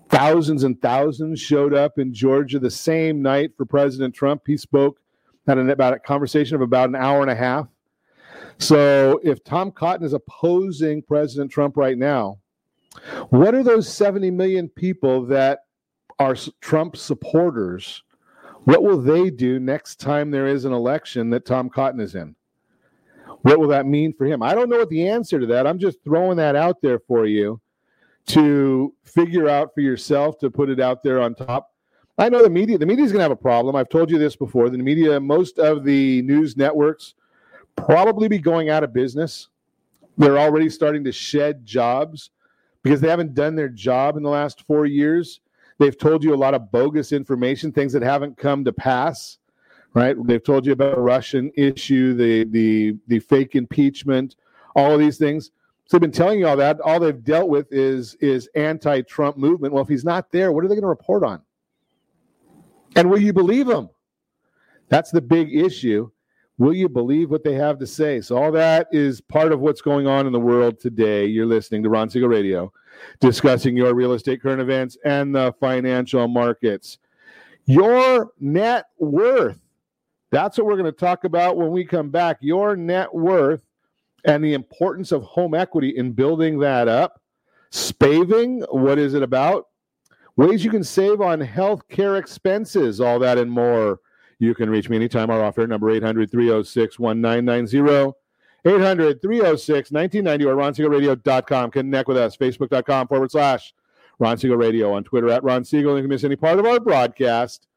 [0.09, 4.43] Thousands and thousands showed up in Georgia the same night for President Trump.
[4.47, 5.01] He spoke
[5.47, 7.67] had an, about a conversation of about an hour and a half.
[8.59, 12.39] So if Tom Cotton is opposing President Trump right now,
[13.31, 15.61] what are those 70 million people that
[16.19, 18.03] are Trump supporters?
[18.65, 22.37] What will they do next time there is an election that Tom Cotton is in?
[23.43, 24.43] What will that mean for him?
[24.43, 25.67] I don't know what the answer to that.
[25.67, 27.61] I'm just throwing that out there for you
[28.27, 31.73] to figure out for yourself to put it out there on top.
[32.19, 33.75] I know the media, the media is going to have a problem.
[33.77, 34.69] I've told you this before.
[34.69, 37.15] The media, most of the news networks
[37.77, 39.49] probably be going out of business.
[40.19, 42.31] They're already starting to shed jobs
[42.83, 45.41] because they haven't done their job in the last four years.
[45.79, 49.39] They've told you a lot of bogus information, things that haven't come to pass.
[49.93, 50.15] Right?
[50.25, 54.37] They've told you about the Russian issue, the the the fake impeachment,
[54.77, 55.51] all of these things.
[55.87, 56.79] So they've been telling you all that.
[56.81, 59.75] All they've dealt with is is anti-Trump movement.
[59.75, 61.43] Well, if he's not there, what are they going to report on?
[62.95, 63.89] And will you believe them?
[64.89, 66.11] That's the big issue.
[66.61, 68.21] Will you believe what they have to say?
[68.21, 71.25] So, all that is part of what's going on in the world today.
[71.25, 72.71] You're listening to Ron Siegel Radio,
[73.19, 76.99] discussing your real estate current events and the financial markets.
[77.65, 79.59] Your net worth.
[80.33, 82.37] That's what we're going to talk about when we come back.
[82.43, 83.63] Your net worth
[84.27, 87.23] and the importance of home equity in building that up.
[87.71, 89.69] Spaving, what is it about?
[90.37, 93.99] Ways you can save on health care expenses, all that and more
[94.41, 95.31] you can reach me anytime.
[95.31, 98.17] Our offer number 800 306 1990.
[98.65, 101.71] 800 306 1990 or ronsiegelradio.com.
[101.71, 102.37] Connect with us.
[102.37, 103.73] Facebook.com forward slash
[104.19, 105.97] Ron Siegel Radio on Twitter at Ron Siegel.
[105.97, 107.69] If you miss any part of our broadcast,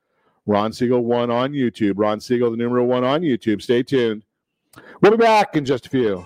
[0.46, 1.94] Ron Siegel 1 on YouTube.
[1.98, 3.62] Ron Siegel, the numeral 1 on YouTube.
[3.62, 4.24] Stay tuned.
[5.02, 6.26] We'll be back in just a few.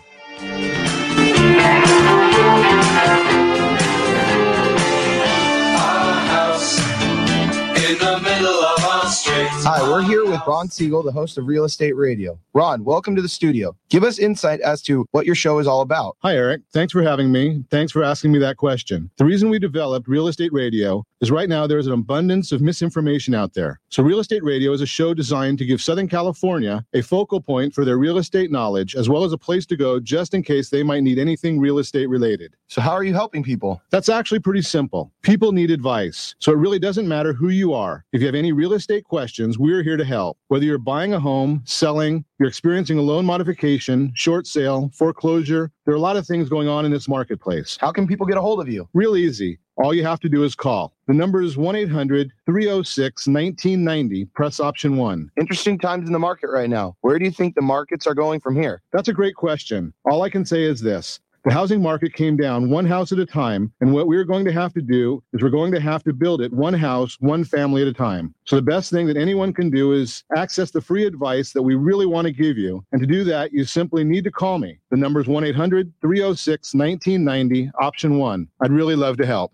[10.38, 12.38] With Ron Siegel, the host of Real Estate Radio.
[12.54, 13.76] Ron, welcome to the studio.
[13.90, 16.18] Give us insight as to what your show is all about.
[16.20, 16.62] Hi, Eric.
[16.74, 17.64] Thanks for having me.
[17.72, 19.10] Thanks for asking me that question.
[19.18, 23.34] The reason we developed Real Estate Radio is right now there's an abundance of misinformation
[23.34, 23.80] out there.
[23.90, 27.74] So, Real Estate Radio is a show designed to give Southern California a focal point
[27.74, 30.70] for their real estate knowledge, as well as a place to go just in case
[30.70, 32.56] they might need anything real estate related.
[32.68, 33.82] So, how are you helping people?
[33.90, 35.12] That's actually pretty simple.
[35.24, 36.36] People need advice.
[36.40, 38.06] So, it really doesn't matter who you are.
[38.14, 40.38] If you have any real estate questions, we're here to help.
[40.50, 45.94] Whether you're buying a home, selling, you're experiencing a loan modification, short sale, foreclosure, there
[45.94, 47.78] are a lot of things going on in this marketplace.
[47.80, 48.88] How can people get a hold of you?
[48.94, 49.58] Real easy.
[49.78, 50.94] All you have to do is call.
[51.08, 54.26] The number is 1 800 306 1990.
[54.26, 55.30] Press option one.
[55.40, 56.96] Interesting times in the market right now.
[57.02, 58.82] Where do you think the markets are going from here?
[58.92, 59.94] That's a great question.
[60.10, 63.26] All I can say is this the housing market came down one house at a
[63.26, 63.72] time.
[63.80, 66.42] And what we're going to have to do is we're going to have to build
[66.42, 68.36] it one house, one family at a time.
[68.44, 71.76] So the best thing that anyone can do is access the free advice that we
[71.76, 72.84] really want to give you.
[72.92, 74.80] And to do that, you simply need to call me.
[74.92, 78.50] The number is 1 800 306 1990, option one.
[78.60, 79.54] I'd really love to help.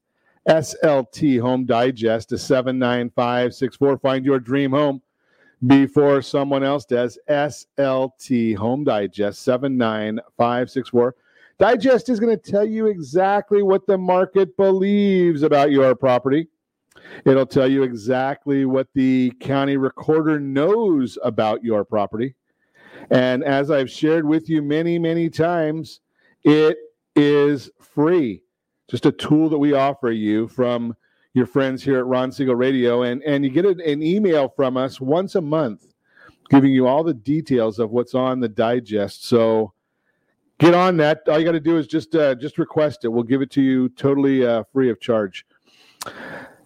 [0.47, 3.97] SLT Home Digest to 79564.
[3.99, 5.01] Find your dream home
[5.67, 7.19] before someone else does.
[7.29, 11.15] SLT Home Digest 79564.
[11.59, 16.47] Digest is going to tell you exactly what the market believes about your property.
[17.25, 22.33] It'll tell you exactly what the county recorder knows about your property.
[23.11, 26.01] And as I've shared with you many, many times,
[26.43, 26.77] it
[27.15, 28.41] is free
[28.91, 30.93] just a tool that we offer you from
[31.33, 33.03] your friends here at Ron Siegel Radio.
[33.03, 35.85] And, and you get an email from us once a month
[36.49, 39.25] giving you all the details of what's on the digest.
[39.25, 39.71] So
[40.59, 41.21] get on that.
[41.29, 43.07] All you got to do is just uh, just request it.
[43.07, 45.45] We'll give it to you totally uh, free of charge.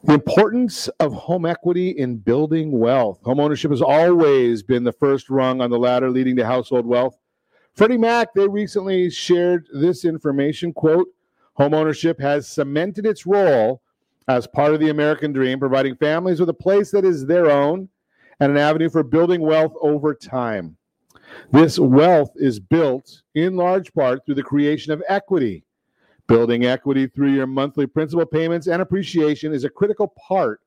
[0.04, 3.20] The importance of home equity in building wealth.
[3.24, 7.16] Home ownership has always been the first rung on the ladder leading to household wealth.
[7.76, 11.08] Freddie Mac, they recently shared this information quote,
[11.60, 13.82] Homeownership has cemented its role
[14.28, 17.90] as part of the American dream, providing families with a place that is their own
[18.40, 20.76] and an avenue for building wealth over time.
[21.52, 25.64] This wealth is built in large part through the creation of equity.
[26.28, 30.62] Building equity through your monthly principal payments and appreciation is a critical part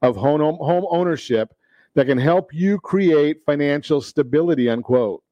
[0.00, 1.52] of home, ownership
[1.94, 5.22] that can help you create financial stability, unquote.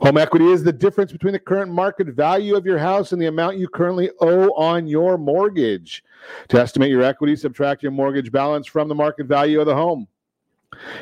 [0.00, 3.26] Home equity is the difference between the current market value of your house and the
[3.26, 6.02] amount you currently owe on your mortgage.
[6.48, 10.08] To estimate your equity, subtract your mortgage balance from the market value of the home.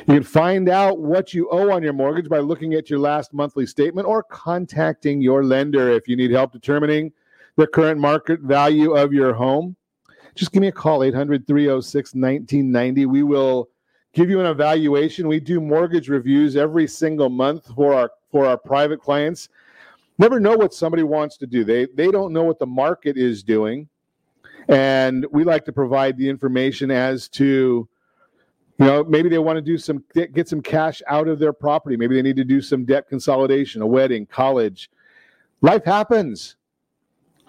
[0.07, 3.33] You can find out what you owe on your mortgage by looking at your last
[3.33, 7.11] monthly statement or contacting your lender if you need help determining
[7.57, 9.75] the current market value of your home.
[10.35, 13.05] Just give me a call, 800 306 1990.
[13.05, 13.69] We will
[14.13, 15.27] give you an evaluation.
[15.27, 19.47] We do mortgage reviews every single month for our for our private clients
[20.17, 21.63] never know what somebody wants to do.
[21.63, 23.87] They they don't know what the market is doing,
[24.67, 27.87] and we like to provide the information as to,
[28.77, 31.95] you know, maybe they want to do some get some cash out of their property.
[31.95, 34.89] Maybe they need to do some debt consolidation, a wedding, college.
[35.61, 36.57] Life happens.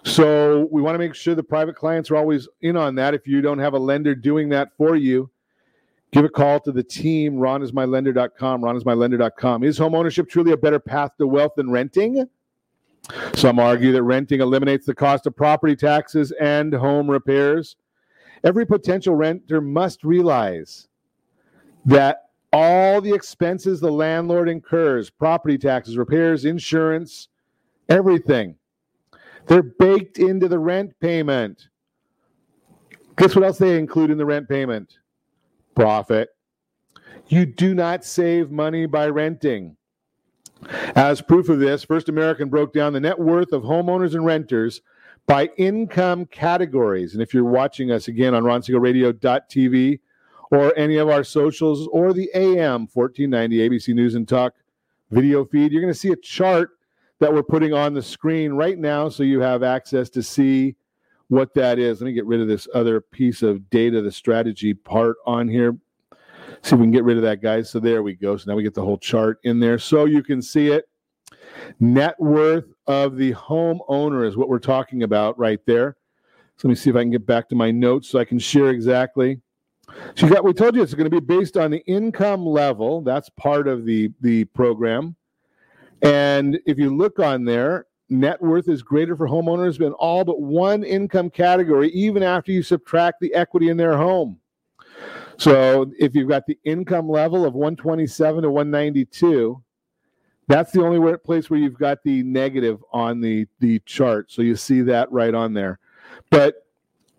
[0.05, 3.13] So we want to make sure the private clients are always in on that.
[3.13, 5.29] If you don't have a lender doing that for you,
[6.11, 9.63] Give a call to the team, ronismylender.com, ronismylender.com.
[9.63, 12.27] Is home ownership truly a better path to wealth than renting?
[13.35, 17.75] Some argue that renting eliminates the cost of property taxes and home repairs.
[18.43, 20.87] Every potential renter must realize
[21.85, 27.27] that all the expenses the landlord incurs property taxes, repairs, insurance,
[27.89, 28.55] everything
[29.47, 31.69] they're baked into the rent payment.
[33.17, 34.97] Guess what else they include in the rent payment?
[35.77, 36.29] Profit.
[37.27, 39.77] You do not save money by renting.
[40.95, 44.81] As proof of this, First American broke down the net worth of homeowners and renters
[45.27, 47.13] by income categories.
[47.13, 49.99] And if you're watching us again on ronsiegelradio.tv
[50.49, 54.55] or any of our socials or the AM 1490 ABC News and Talk
[55.11, 56.71] video feed, you're going to see a chart
[57.19, 60.75] that we're putting on the screen right now so you have access to see
[61.29, 62.01] what that is.
[62.01, 65.77] Let me get rid of this other piece of data, the strategy part on here.
[66.61, 67.69] See if we can get rid of that, guys.
[67.69, 68.37] So there we go.
[68.37, 70.85] So now we get the whole chart in there so you can see it.
[71.79, 75.97] Net worth of the homeowner is what we're talking about right there.
[76.57, 78.39] So let me see if I can get back to my notes so I can
[78.39, 79.41] share exactly.
[80.15, 83.01] So got we told you it's going to be based on the income level.
[83.01, 85.15] That's part of the the program.
[86.01, 90.41] And if you look on there, net worth is greater for homeowners than all but
[90.41, 94.39] one income category, even after you subtract the equity in their home.
[95.37, 99.61] So if you've got the income level of 127 to 192,
[100.47, 104.31] that's the only place where you've got the negative on the the chart.
[104.31, 105.79] So you see that right on there.
[106.31, 106.65] But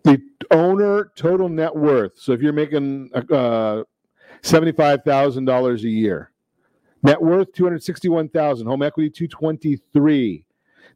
[0.03, 0.19] the
[0.51, 2.13] owner total net worth.
[2.17, 3.83] So if you're making uh,
[4.41, 6.31] seventy-five thousand dollars a year,
[7.03, 10.43] net worth two hundred sixty-one thousand, home equity two twenty-three,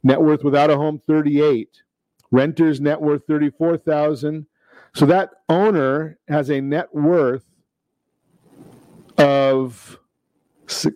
[0.03, 1.81] net worth without a home thirty-eight,
[2.31, 4.45] renters net worth thirty-four thousand.
[4.95, 7.43] So that owner has a net worth
[9.17, 9.99] of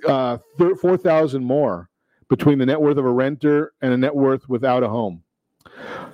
[0.07, 1.89] uh, 4,000 more
[2.29, 5.23] between the net worth of a renter and a net worth without a home.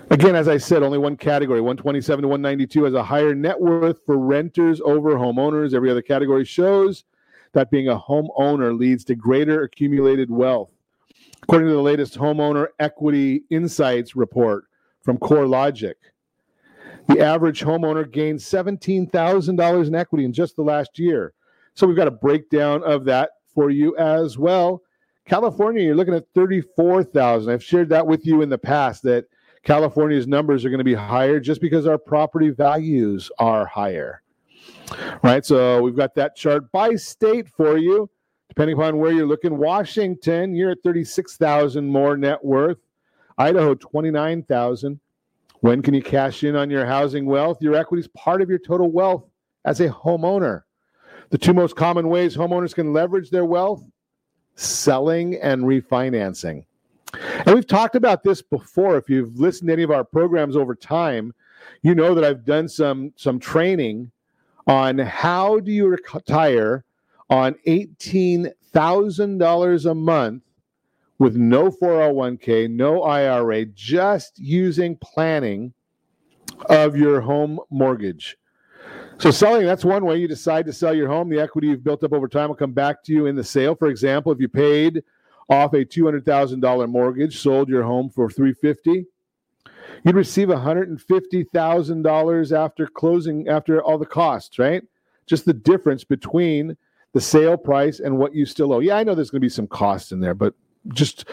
[0.10, 4.00] Again, as I said, only one category, 127 to 192, has a higher net worth
[4.06, 5.74] for renters over homeowners.
[5.74, 7.06] Every other category shows
[7.54, 10.73] that being a homeowner leads to greater accumulated wealth.
[11.44, 14.64] According to the latest Homeowner Equity Insights report
[15.02, 15.96] from CoreLogic,
[17.10, 21.34] the average homeowner gained $17,000 in equity in just the last year.
[21.74, 24.84] So we've got a breakdown of that for you as well.
[25.26, 27.52] California, you're looking at 34,000.
[27.52, 29.26] I've shared that with you in the past that
[29.64, 34.22] California's numbers are going to be higher just because our property values are higher.
[35.24, 35.46] Right?
[35.46, 38.10] So we've got that chart by state for you.
[38.56, 42.78] Depending upon where you're looking, Washington, you're at 36,000 more net worth.
[43.40, 45.00] Idaho, 29,000.
[45.62, 47.64] When can you cash in on your housing wealth?
[47.64, 49.28] Your equity is part of your total wealth
[49.66, 50.62] as a homeowner.
[51.32, 53.84] The two most common ways homeowners can leverage their wealth
[54.54, 56.64] selling and refinancing.
[57.48, 58.98] And we've talked about this before.
[58.98, 61.34] If you've listened to any of our programs over time,
[61.82, 64.12] you know that I've done some some training
[64.68, 66.86] on how do you retire
[67.34, 70.44] on $18,000 a month
[71.18, 75.74] with no 401k, no IRA, just using planning
[76.70, 78.38] of your home mortgage.
[79.18, 81.28] So selling, that's one way you decide to sell your home.
[81.28, 83.74] The equity you've built up over time will come back to you in the sale.
[83.74, 85.04] For example, if you paid
[85.50, 89.08] off a $200,000 mortgage, sold your home for 350,
[90.04, 94.84] you'd receive $150,000 after closing after all the costs, right?
[95.26, 96.78] Just the difference between
[97.14, 98.80] the sale price and what you still owe.
[98.80, 100.54] Yeah, I know there's going to be some costs in there, but
[100.90, 101.26] just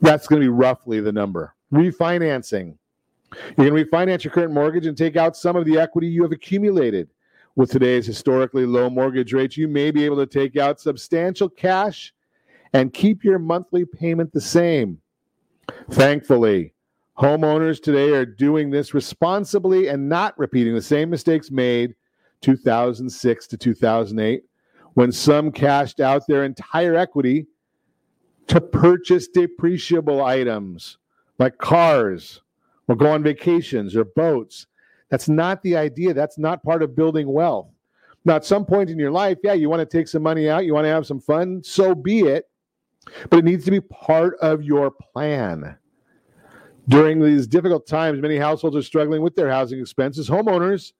[0.00, 1.54] that's going to be roughly the number.
[1.72, 2.76] Refinancing.
[3.32, 6.32] You can refinance your current mortgage and take out some of the equity you have
[6.32, 7.08] accumulated.
[7.56, 12.14] With today's historically low mortgage rates, you may be able to take out substantial cash
[12.72, 15.00] and keep your monthly payment the same.
[15.90, 16.72] Thankfully,
[17.18, 21.96] homeowners today are doing this responsibly and not repeating the same mistakes made
[22.42, 24.44] 2006 to 2008
[24.98, 27.46] when some cashed out their entire equity
[28.48, 30.98] to purchase depreciable items
[31.38, 32.42] like cars,
[32.88, 34.66] or go on vacations or boats.
[35.08, 36.14] That's not the idea.
[36.14, 37.68] That's not part of building wealth.
[38.24, 40.64] Now, at some point in your life, yeah, you want to take some money out,
[40.64, 42.48] you want to have some fun, so be it.
[43.30, 45.78] But it needs to be part of your plan.
[46.88, 50.28] During these difficult times, many households are struggling with their housing expenses.
[50.28, 50.92] Homeowners,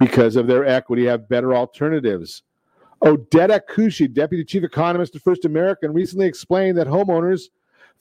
[0.00, 2.42] because of their equity, have better alternatives.
[3.02, 7.42] Odetta Kushi, Deputy Chief Economist at First American, recently explained that homeowners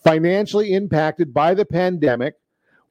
[0.03, 2.35] financially impacted by the pandemic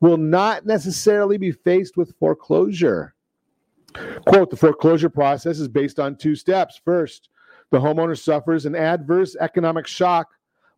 [0.01, 3.15] will not necessarily be faced with foreclosure.
[4.27, 6.81] Quote The foreclosure process is based on two steps.
[6.85, 7.31] First,
[7.71, 10.29] the homeowner suffers an adverse economic shock,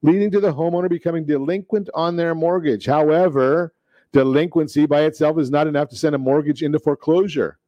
[0.02, 2.86] leading to the homeowner becoming delinquent on their mortgage.
[2.86, 3.74] However,
[4.12, 7.58] delinquency by itself is not enough to send a mortgage into foreclosure.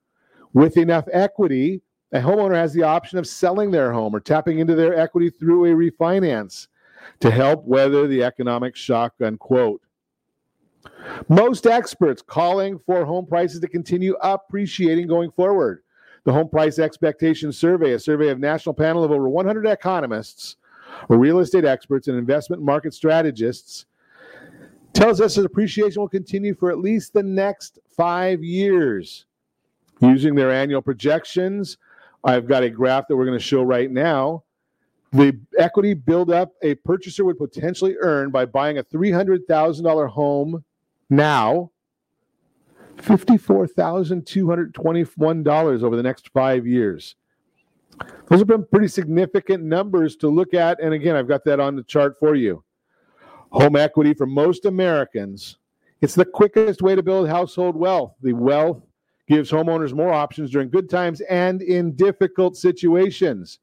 [0.52, 1.82] With enough equity,
[2.12, 5.66] a homeowner has the option of selling their home or tapping into their equity through
[5.66, 6.66] a refinance
[7.20, 9.80] to help weather the economic shock, unquote.
[11.28, 15.82] Most experts calling for home prices to continue appreciating going forward.
[16.24, 20.56] The Home Price Expectation Survey, a survey of national panel of over 100 economists,
[21.08, 23.86] real estate experts, and investment market strategists,
[24.92, 29.24] tells us that appreciation will continue for at least the next five years.
[30.00, 31.78] Using their annual projections,
[32.22, 34.44] I've got a graph that we're going to show right now.
[35.12, 40.64] The equity buildup a purchaser would potentially earn by buying a $300,000 home
[41.08, 41.72] now,
[42.98, 47.16] $54,221 over the next five years.
[48.28, 50.80] Those have been pretty significant numbers to look at.
[50.80, 52.62] And again, I've got that on the chart for you.
[53.50, 55.58] Home equity for most Americans,
[56.00, 58.14] it's the quickest way to build household wealth.
[58.22, 58.80] The wealth
[59.30, 63.60] gives homeowners more options during good times and in difficult situations.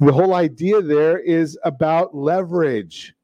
[0.00, 3.14] The whole idea there is about leverage,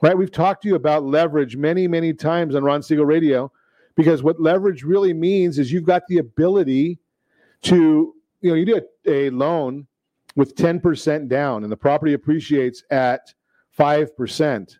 [0.00, 0.16] right?
[0.16, 3.52] We've talked to you about leverage many, many times on Ron Siegel Radio
[3.96, 6.98] because what leverage really means is you've got the ability
[7.64, 9.86] to, you know, you do a, a loan
[10.36, 13.34] with 10% down and the property appreciates at
[13.78, 14.78] 5%.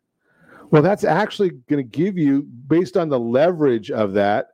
[0.70, 4.46] Well, that's actually going to give you, based on the leverage of that,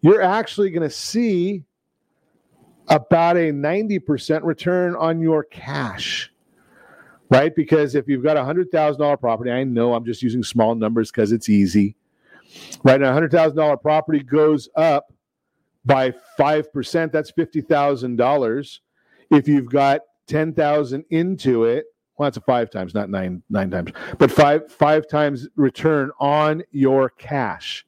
[0.00, 1.64] you're actually going to see
[2.88, 6.32] about a 90% return on your cash,
[7.30, 7.54] right?
[7.54, 11.32] Because if you've got a $100,000 property, I know I'm just using small numbers because
[11.32, 11.96] it's easy,
[12.82, 13.00] right?
[13.00, 15.12] Now, a $100,000 property goes up
[15.84, 18.78] by 5%, that's $50,000.
[19.30, 21.86] If you've got 10,000 into it,
[22.20, 26.62] well, that's a five times, not nine nine times, but five five times return on
[26.70, 27.86] your cash.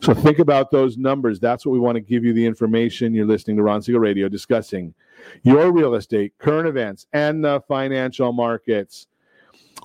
[0.00, 1.40] So think about those numbers.
[1.40, 3.14] That's what we want to give you the information.
[3.14, 4.94] You're listening to Ron Siegel Radio discussing
[5.42, 9.06] your real estate, current events, and the financial markets.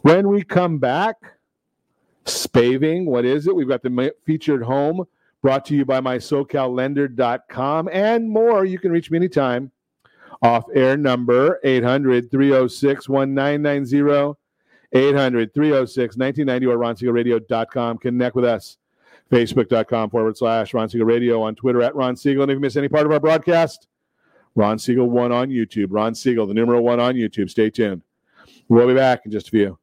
[0.02, 1.16] When we come back,
[2.26, 3.56] spaving, what is it?
[3.56, 5.06] We've got the featured home
[5.42, 8.66] brought to you by my SoCalLender.com and more.
[8.66, 9.72] You can reach me anytime
[10.42, 14.38] off air number 800 306 1990.
[14.94, 17.98] 800 306 1990 or ronsiegelradio.com.
[17.98, 18.78] Connect with us.
[19.32, 22.44] Facebook.com forward slash Ron Siegel Radio on Twitter at Ron Siegel.
[22.44, 23.88] And if you miss any part of our broadcast,
[24.56, 25.88] Ron Siegel 1 on YouTube.
[25.90, 27.50] Ron Siegel, the numeral 1 on YouTube.
[27.50, 28.02] Stay tuned.
[28.70, 29.80] We'll be back in just a few.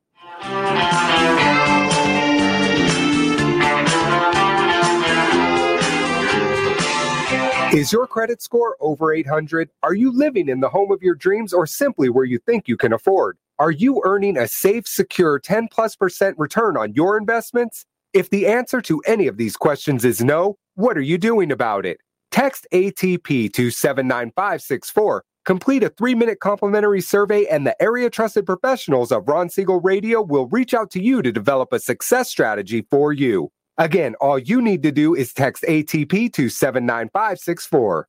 [7.75, 9.71] Is your credit score over 800?
[9.83, 12.77] Are you living in the home of your dreams or simply where you think you
[12.77, 13.39] can afford?
[13.59, 17.87] Are you earning a safe, secure 10 plus percent return on your investments?
[18.13, 21.87] If the answer to any of these questions is no, what are you doing about
[21.87, 21.99] it?
[22.31, 25.25] Text ATP to 79564.
[25.47, 30.21] Complete a three minute complimentary survey, and the area trusted professionals of Ron Siegel Radio
[30.21, 33.51] will reach out to you to develop a success strategy for you.
[33.79, 38.09] Again, all you need to do is text ATP to 79564.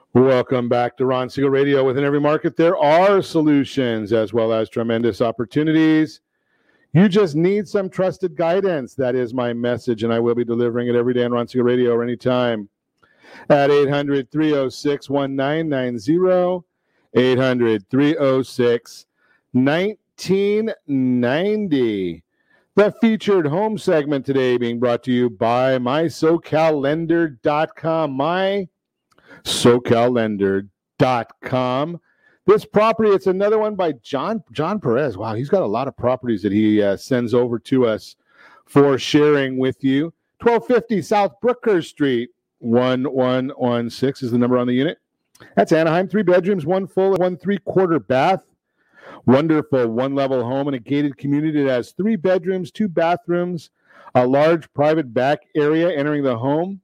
[0.13, 1.85] Welcome back to Ron Siegel Radio.
[1.85, 6.19] Within every market, there are solutions as well as tremendous opportunities.
[6.91, 8.93] You just need some trusted guidance.
[8.93, 11.63] That is my message, and I will be delivering it every day on Ron Siegel
[11.63, 12.67] Radio or anytime
[13.49, 16.65] at 800 306 1990.
[17.13, 19.05] 800 306
[19.53, 22.23] 1990.
[22.75, 28.11] The featured home segment today being brought to you by MySoCalLender.com.
[28.11, 28.67] My
[29.43, 31.99] SoCalLender.com.
[32.47, 35.15] This property, it's another one by John John Perez.
[35.15, 38.15] Wow, he's got a lot of properties that he uh, sends over to us
[38.65, 40.13] for sharing with you.
[40.41, 44.97] 1250 South Brookhurst Street, 1116 is the number on the unit.
[45.55, 48.43] That's Anaheim, three bedrooms, one full, one three quarter bath.
[49.25, 53.69] Wonderful one level home in a gated community that has three bedrooms, two bathrooms,
[54.15, 56.81] a large private back area entering the home.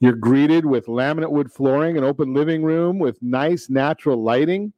[0.00, 4.72] You're greeted with laminate wood flooring, an open living room with nice natural lighting.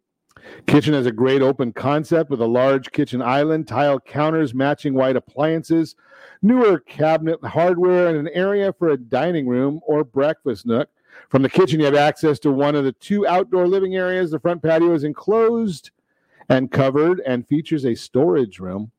[0.67, 5.17] Kitchen has a great open concept with a large kitchen island, tile counters, matching white
[5.17, 5.95] appliances,
[6.41, 10.89] newer cabinet hardware, and an area for a dining room or breakfast nook.
[11.29, 14.31] From the kitchen, you have access to one of the two outdoor living areas.
[14.31, 15.91] The front patio is enclosed
[16.49, 18.91] and covered and features a storage room.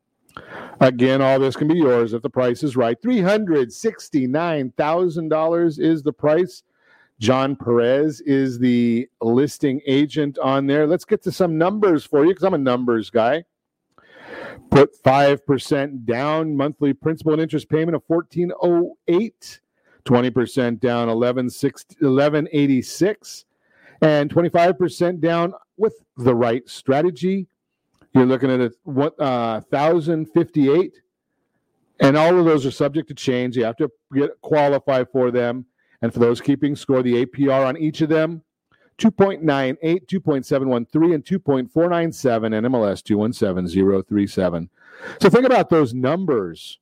[0.79, 3.01] Again, all this can be yours if the price is right.
[3.01, 6.63] $369,000 is the price.
[7.19, 10.87] John Perez is the listing agent on there.
[10.87, 13.43] Let's get to some numbers for you because I'm a numbers guy.
[14.71, 19.61] Put 5% down, monthly principal and interest payment of 1408,
[20.03, 23.45] 20% down 1186,
[24.01, 27.47] and 25% down with the right strategy
[28.13, 31.01] you're looking at a what uh, thousand fifty eight,
[31.99, 33.55] and all of those are subject to change.
[33.57, 35.65] You have to get qualify for them,
[36.01, 38.43] and for those keeping score, the APR on each of them.
[38.97, 44.69] 2.98, 2.713, and 2.497, and MLS 217037.
[45.19, 46.77] So think about those numbers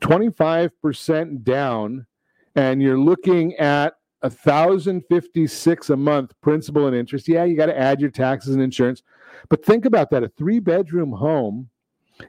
[0.00, 2.06] 25% down,
[2.54, 3.94] and you're looking at
[4.30, 7.28] 1056 a month principal and interest.
[7.28, 9.02] Yeah, you got to add your taxes and insurance,
[9.48, 11.68] but think about that a three bedroom home,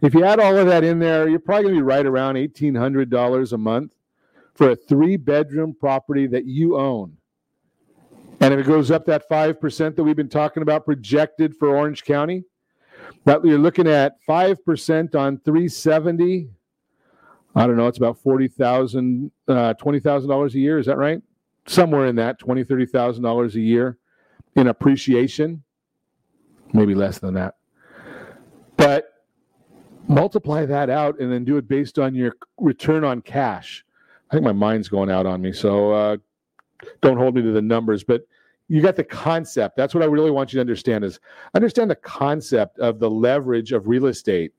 [0.02, 2.36] if you add all of that in there, you're probably going to be right around
[2.36, 3.92] $1,800 a month
[4.54, 7.18] for a three bedroom property that you own.
[8.42, 12.04] And if it goes up that 5% that we've been talking about projected for Orange
[12.04, 12.44] County,
[13.24, 16.50] that you're looking at 5% on 370.
[17.56, 20.78] I don't know, it's about 40,000, uh, $20,000 a year.
[20.78, 21.22] Is that right?
[21.68, 23.98] Somewhere in that, $20,000, $30,000 a year
[24.56, 25.64] in appreciation
[26.76, 27.56] maybe less than that.
[28.78, 29.14] But
[30.08, 33.84] multiply that out and then do it based on your return on cash.
[34.30, 36.18] I think my mind's going out on me, so uh,
[37.02, 38.28] don't hold me to the numbers, but
[38.68, 39.78] you got the concept.
[39.78, 41.20] That's what I really want you to understand is
[41.54, 44.52] understand the concept of the leverage of real estate.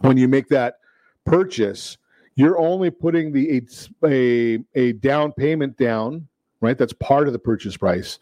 [0.00, 0.78] When you make that
[1.24, 1.98] purchase,
[2.38, 3.60] you're only putting the
[4.04, 6.28] a, a, a down payment down
[6.60, 6.76] right?
[6.76, 8.18] That's part of the purchase price.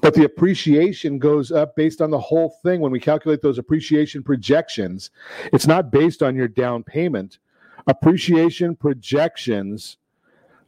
[0.00, 2.80] But the appreciation goes up based on the whole thing.
[2.80, 5.10] When we calculate those appreciation projections,
[5.52, 7.38] it's not based on your down payment.
[7.86, 9.98] Appreciation projections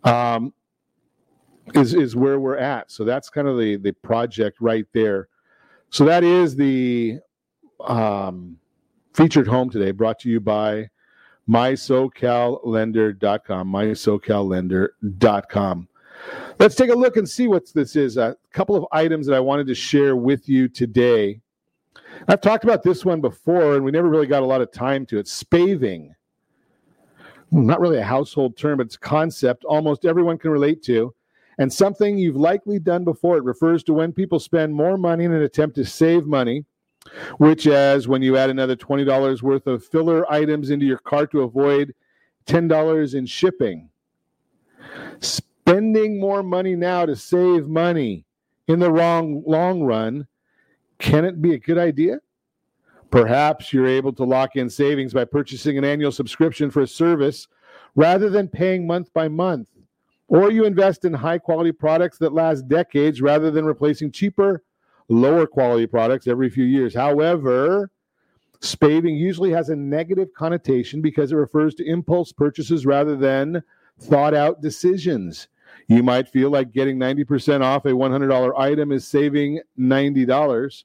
[0.04, 0.52] um,
[1.74, 2.92] is is where we're at.
[2.92, 5.26] So that's kind of the the project right there.
[5.90, 7.18] So that is the
[7.80, 8.58] um,
[9.12, 10.88] featured home today, brought to you by
[11.48, 13.72] mysocallender.com.
[13.72, 15.88] mysocallender.com.
[16.58, 18.16] Let's take a look and see what this is.
[18.16, 21.40] A couple of items that I wanted to share with you today.
[22.26, 25.06] I've talked about this one before, and we never really got a lot of time
[25.06, 25.28] to it.
[25.28, 26.14] Spaving.
[27.50, 31.14] Hmm, not really a household term, but it's a concept almost everyone can relate to,
[31.58, 33.36] and something you've likely done before.
[33.36, 36.64] It refers to when people spend more money in an attempt to save money,
[37.38, 41.42] which, as when you add another $20 worth of filler items into your cart to
[41.42, 41.94] avoid
[42.46, 43.90] $10 in shipping
[45.20, 48.24] spending more money now to save money
[48.68, 50.26] in the wrong long run,
[50.98, 52.18] can it be a good idea?
[53.10, 57.48] Perhaps you're able to lock in savings by purchasing an annual subscription for a service
[57.94, 59.68] rather than paying month by month.
[60.28, 64.62] Or you invest in high quality products that last decades rather than replacing cheaper,
[65.08, 66.94] lower quality products every few years.
[66.94, 67.90] However,
[68.60, 73.62] spaving usually has a negative connotation because it refers to impulse purchases rather than
[74.00, 75.48] thought out decisions.
[75.88, 80.84] You might feel like getting 90% off a $100 item is saving $90.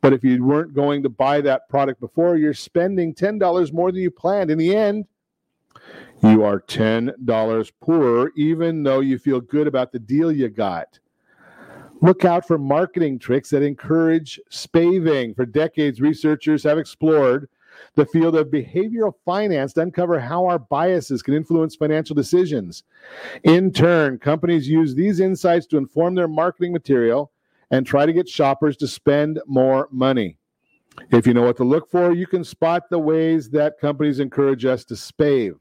[0.00, 4.00] But if you weren't going to buy that product before, you're spending $10 more than
[4.00, 4.50] you planned.
[4.50, 5.06] In the end,
[6.22, 10.98] you are $10 poorer, even though you feel good about the deal you got.
[12.02, 15.34] Look out for marketing tricks that encourage spaving.
[15.34, 17.48] For decades, researchers have explored
[17.94, 22.82] the field of behavioral finance to uncover how our biases can influence financial decisions.
[23.44, 27.30] In turn, companies use these insights to inform their marketing material
[27.70, 30.36] and try to get shoppers to spend more money.
[31.10, 34.64] If you know what to look for, you can spot the ways that companies encourage
[34.64, 35.54] us to spave.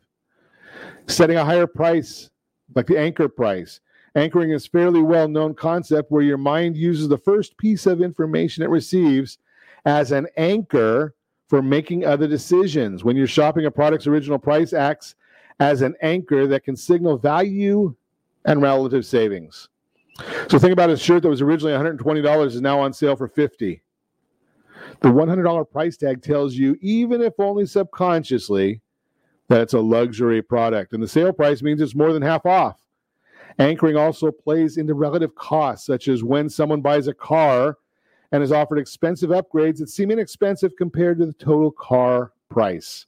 [1.08, 2.32] Setting a higher price,
[2.76, 3.80] like the anchor price.
[4.16, 8.64] Anchoring is fairly well known concept where your mind uses the first piece of information
[8.64, 9.38] it receives
[9.86, 11.16] as an anchor
[11.48, 13.04] for making other decisions.
[13.04, 15.16] When you're shopping a product's original price acts
[15.60, 17.96] as an anchor that can signal value
[18.46, 19.70] and relative savings.
[20.50, 23.82] So think about a shirt that was originally $120 is now on sale for 50.
[25.02, 28.82] The $100 price tag tells you even if only subconsciously
[29.48, 32.81] that it's a luxury product and the sale price means it's more than half off.
[33.60, 37.78] Anchoring also plays into relative costs such as when someone buys a car
[38.32, 43.08] and is offered expensive upgrades that seem inexpensive compared to the total car price.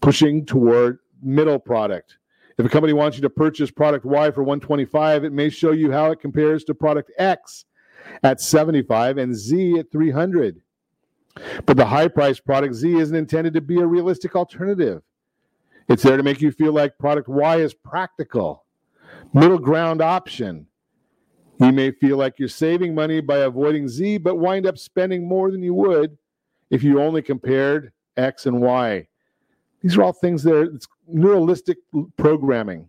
[0.00, 2.18] Pushing toward middle product.
[2.58, 5.90] If a company wants you to purchase product Y for 125, it may show you
[5.90, 7.66] how it compares to product X
[8.22, 10.62] at 75 and Z at 300.
[11.66, 15.02] But the high priced product Z isn't intended to be a realistic alternative.
[15.88, 18.64] It's there to make you feel like product Y is practical,
[19.32, 20.66] middle ground option,
[21.60, 25.50] you may feel like you're saving money by avoiding Z, but wind up spending more
[25.50, 26.16] than you would
[26.70, 29.06] if you only compared X and Y.
[29.80, 31.76] These are all things that are it's neuralistic
[32.16, 32.88] programming.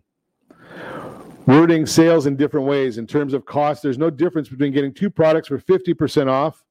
[1.46, 3.82] Wording sales in different ways in terms of cost.
[3.82, 6.62] There's no difference between getting two products for 50% off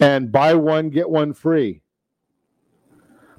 [0.00, 1.80] and buy one, get one free.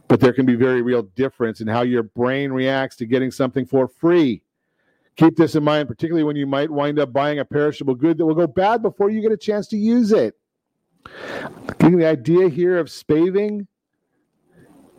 [0.07, 3.65] But there can be very real difference in how your brain reacts to getting something
[3.65, 4.41] for free.
[5.17, 8.25] Keep this in mind, particularly when you might wind up buying a perishable good that
[8.25, 10.35] will go bad before you get a chance to use it.
[11.79, 13.67] Getting the idea here of spaving,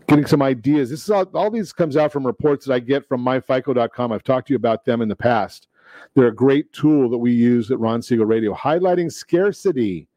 [0.09, 0.91] getting some ideas.
[0.91, 4.11] This is all, all these comes out from reports that I get from myfico.com.
[4.11, 5.69] I've talked to you about them in the past.
[6.14, 10.09] They're a great tool that we use at Ron Siegel Radio, highlighting scarcity.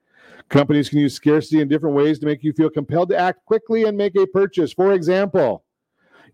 [0.50, 3.84] Companies can use scarcity in different ways to make you feel compelled to act quickly
[3.84, 4.74] and make a purchase.
[4.74, 5.64] For example,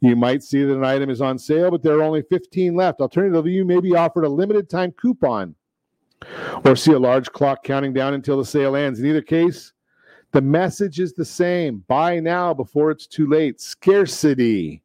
[0.01, 3.01] you might see that an item is on sale, but there are only 15 left.
[3.01, 5.55] Alternatively, you may be offered a limited time coupon
[6.65, 8.99] or see a large clock counting down until the sale ends.
[8.99, 9.73] In either case,
[10.31, 13.59] the message is the same buy now before it's too late.
[13.59, 14.83] Scarcity.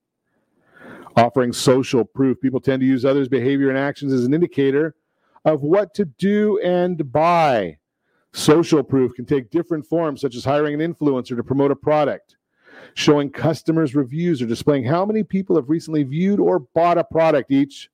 [1.16, 2.40] Offering social proof.
[2.40, 4.94] People tend to use others' behavior and actions as an indicator
[5.44, 7.76] of what to do and buy.
[8.32, 12.36] Social proof can take different forms, such as hiring an influencer to promote a product
[12.94, 17.50] showing customers' reviews or displaying how many people have recently viewed or bought a product.
[17.50, 17.90] Each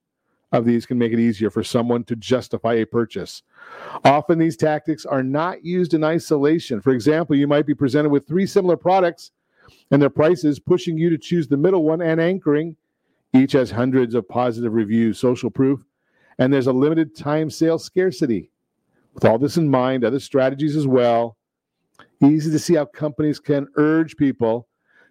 [0.53, 3.43] of these can make it easier for someone to justify a purchase.
[4.05, 6.81] Often, these tactics are not used in isolation.
[6.81, 9.31] For example, you might be presented with three similar products
[9.91, 12.77] and their prices, pushing you to choose the middle one and anchoring.
[13.35, 15.85] Each has hundreds of positive reviews, social proof,
[16.39, 18.51] and there's a limited time sale scarcity.
[19.13, 21.37] With all this in mind, other strategies as well,
[22.23, 24.69] easy to see how companies can urge people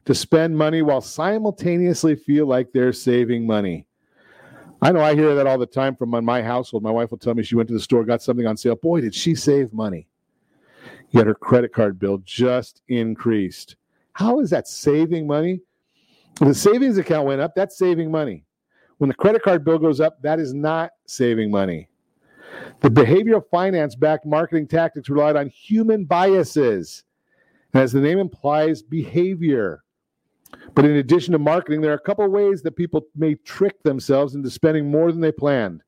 [0.08, 3.86] to spend money while simultaneously feel like they're saving money.
[4.82, 6.82] I know I hear that all the time from my household.
[6.82, 8.78] My wife will tell me she went to the store, got something on sale.
[8.78, 10.08] Boy, did she save money.
[11.10, 13.76] Yet her credit card bill just increased.
[14.14, 15.60] How is that saving money?
[16.38, 18.46] When the savings account went up, that's saving money.
[19.00, 21.90] When the credit card bill goes up, that is not saving money.
[22.80, 27.04] The behavioral finance backed marketing tactics relied on human biases.
[27.74, 29.84] And as the name implies, behavior.
[30.74, 34.36] But in addition to marketing, there are a couple ways that people may trick themselves
[34.36, 35.82] into spending more than they planned.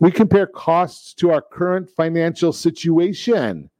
[0.00, 3.70] We compare costs to our current financial situation.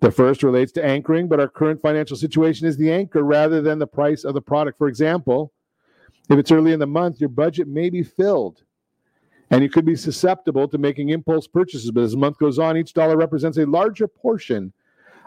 [0.00, 3.78] The first relates to anchoring, but our current financial situation is the anchor rather than
[3.78, 4.78] the price of the product.
[4.78, 5.52] For example,
[6.30, 8.62] if it's early in the month, your budget may be filled
[9.50, 11.90] and you could be susceptible to making impulse purchases.
[11.90, 14.72] But as the month goes on, each dollar represents a larger portion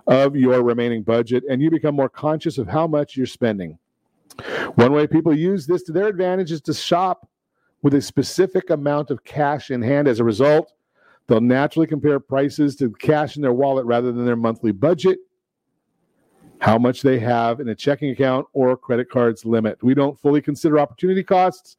[0.08, 3.78] of your remaining budget, and you become more conscious of how much you're spending.
[4.76, 7.28] One way people use this to their advantage is to shop
[7.82, 10.08] with a specific amount of cash in hand.
[10.08, 10.74] As a result,
[11.28, 15.20] they'll naturally compare prices to cash in their wallet rather than their monthly budget,
[16.60, 19.82] how much they have in a checking account or credit card's limit.
[19.84, 21.78] We don't fully consider opportunity costs.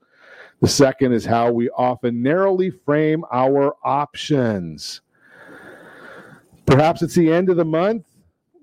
[0.61, 5.01] The second is how we often narrowly frame our options.
[6.67, 8.07] Perhaps it's the end of the month.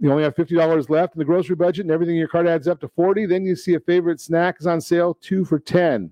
[0.02, 2.68] You only have $50 left in the grocery budget and everything in your cart adds
[2.68, 3.26] up to 40.
[3.26, 6.12] Then you see a favorite snack is on sale, two for 10.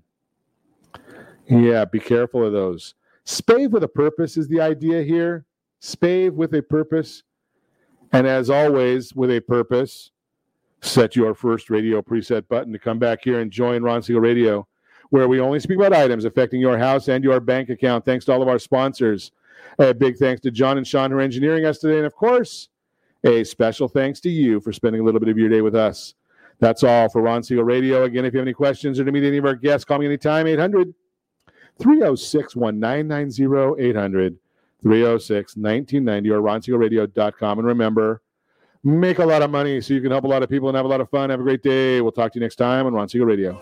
[1.48, 2.94] Yeah, be careful of those.
[3.24, 5.46] Spave with a purpose is the idea here.
[5.80, 7.22] Spave with a purpose.
[8.12, 10.10] And as always, with a purpose,
[10.82, 14.66] set your first radio preset button to come back here and join Ron Siegel Radio,
[15.10, 18.04] where we only speak about items affecting your house and your bank account.
[18.04, 19.32] Thanks to all of our sponsors.
[19.78, 21.98] A big thanks to John and Sean who are engineering us today.
[21.98, 22.68] And of course,
[23.24, 26.14] a special thanks to you for spending a little bit of your day with us.
[26.60, 28.04] That's all for Ron Siegel Radio.
[28.04, 30.06] Again, if you have any questions or to meet any of our guests, call me
[30.06, 30.92] anytime, 800
[31.78, 34.36] 306 1990 800
[34.82, 37.58] 306 1990 or ronsiegelradio.com.
[37.58, 38.22] And remember,
[38.82, 40.84] make a lot of money so you can help a lot of people and have
[40.84, 41.30] a lot of fun.
[41.30, 42.00] Have a great day.
[42.00, 43.60] We'll talk to you next time on Ron Siegel Radio.